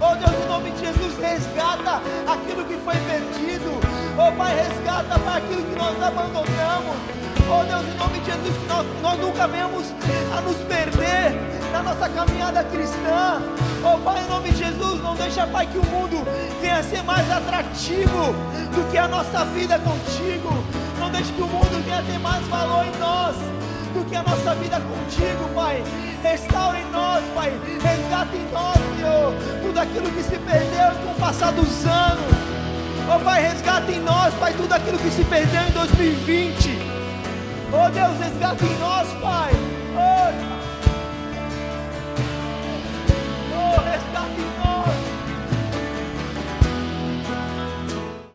Oh 0.00 0.14
Deus, 0.16 0.44
em 0.44 0.48
nome 0.48 0.70
de 0.72 0.80
Jesus, 0.80 1.18
resgata 1.18 2.02
aquilo 2.26 2.64
que 2.64 2.76
foi 2.84 2.94
perdido. 2.96 3.80
Oh 4.18 4.30
Pai, 4.36 4.54
resgata 4.54 5.18
Pai, 5.18 5.38
aquilo 5.38 5.62
que 5.62 5.76
nós 5.76 6.02
abandonamos. 6.02 6.96
Oh 7.48 7.64
Deus, 7.64 7.84
em 7.86 7.98
nome 7.98 8.18
de 8.20 8.26
Jesus, 8.26 8.56
que 8.56 8.66
nós, 8.66 8.86
nós 9.00 9.18
nunca 9.18 9.46
venhamos 9.46 9.86
a 10.36 10.40
nos 10.40 10.56
perder 10.56 11.32
na 11.72 11.82
nossa 11.82 12.08
caminhada 12.08 12.62
cristã. 12.64 13.42
Oh 13.82 13.98
Pai, 13.98 14.22
em 14.22 14.28
nome 14.28 14.50
de 14.50 14.58
Jesus, 14.58 15.02
não 15.02 15.14
deixa, 15.14 15.46
Pai, 15.46 15.66
que 15.66 15.78
o 15.78 15.84
mundo 15.86 16.26
venha 16.60 16.82
ser 16.82 17.02
mais 17.02 17.30
atrativo 17.30 18.32
do 18.74 18.90
que 18.90 18.98
a 18.98 19.08
nossa 19.08 19.44
vida 19.46 19.78
contigo. 19.78 20.83
Deixe 21.14 21.32
que 21.32 21.42
o 21.42 21.46
mundo 21.46 21.84
venha 21.84 22.02
ter 22.02 22.18
mais 22.18 22.44
valor 22.48 22.84
em 22.84 22.98
nós 22.98 23.36
do 23.94 24.04
que 24.04 24.16
a 24.16 24.22
nossa 24.24 24.52
vida 24.56 24.80
contigo, 24.80 25.48
Pai. 25.54 25.80
Restaura 26.24 26.76
em 26.76 26.90
nós, 26.90 27.22
Pai. 27.32 27.52
Resgata 27.80 28.36
em 28.36 28.50
nós, 28.52 28.76
Senhor, 28.96 29.32
tudo 29.62 29.78
aquilo 29.78 30.10
que 30.10 30.22
se 30.24 30.36
perdeu 30.36 30.90
com 31.04 31.12
o 31.12 31.14
passar 31.14 31.52
dos 31.52 31.86
anos. 31.86 32.34
Oh, 33.14 33.20
Pai, 33.20 33.42
resgata 33.42 33.92
em 33.92 34.00
nós, 34.00 34.34
Pai, 34.34 34.54
tudo 34.54 34.72
aquilo 34.72 34.98
que 34.98 35.10
se 35.12 35.22
perdeu 35.22 35.62
em 35.62 35.70
2020. 35.70 36.78
Oh, 37.72 37.88
Deus, 37.90 38.18
resgata 38.18 38.64
em 38.64 38.78
nós, 38.80 39.08
Pai. 39.22 39.52
Oh, 39.94 40.32
oh. 43.54 44.13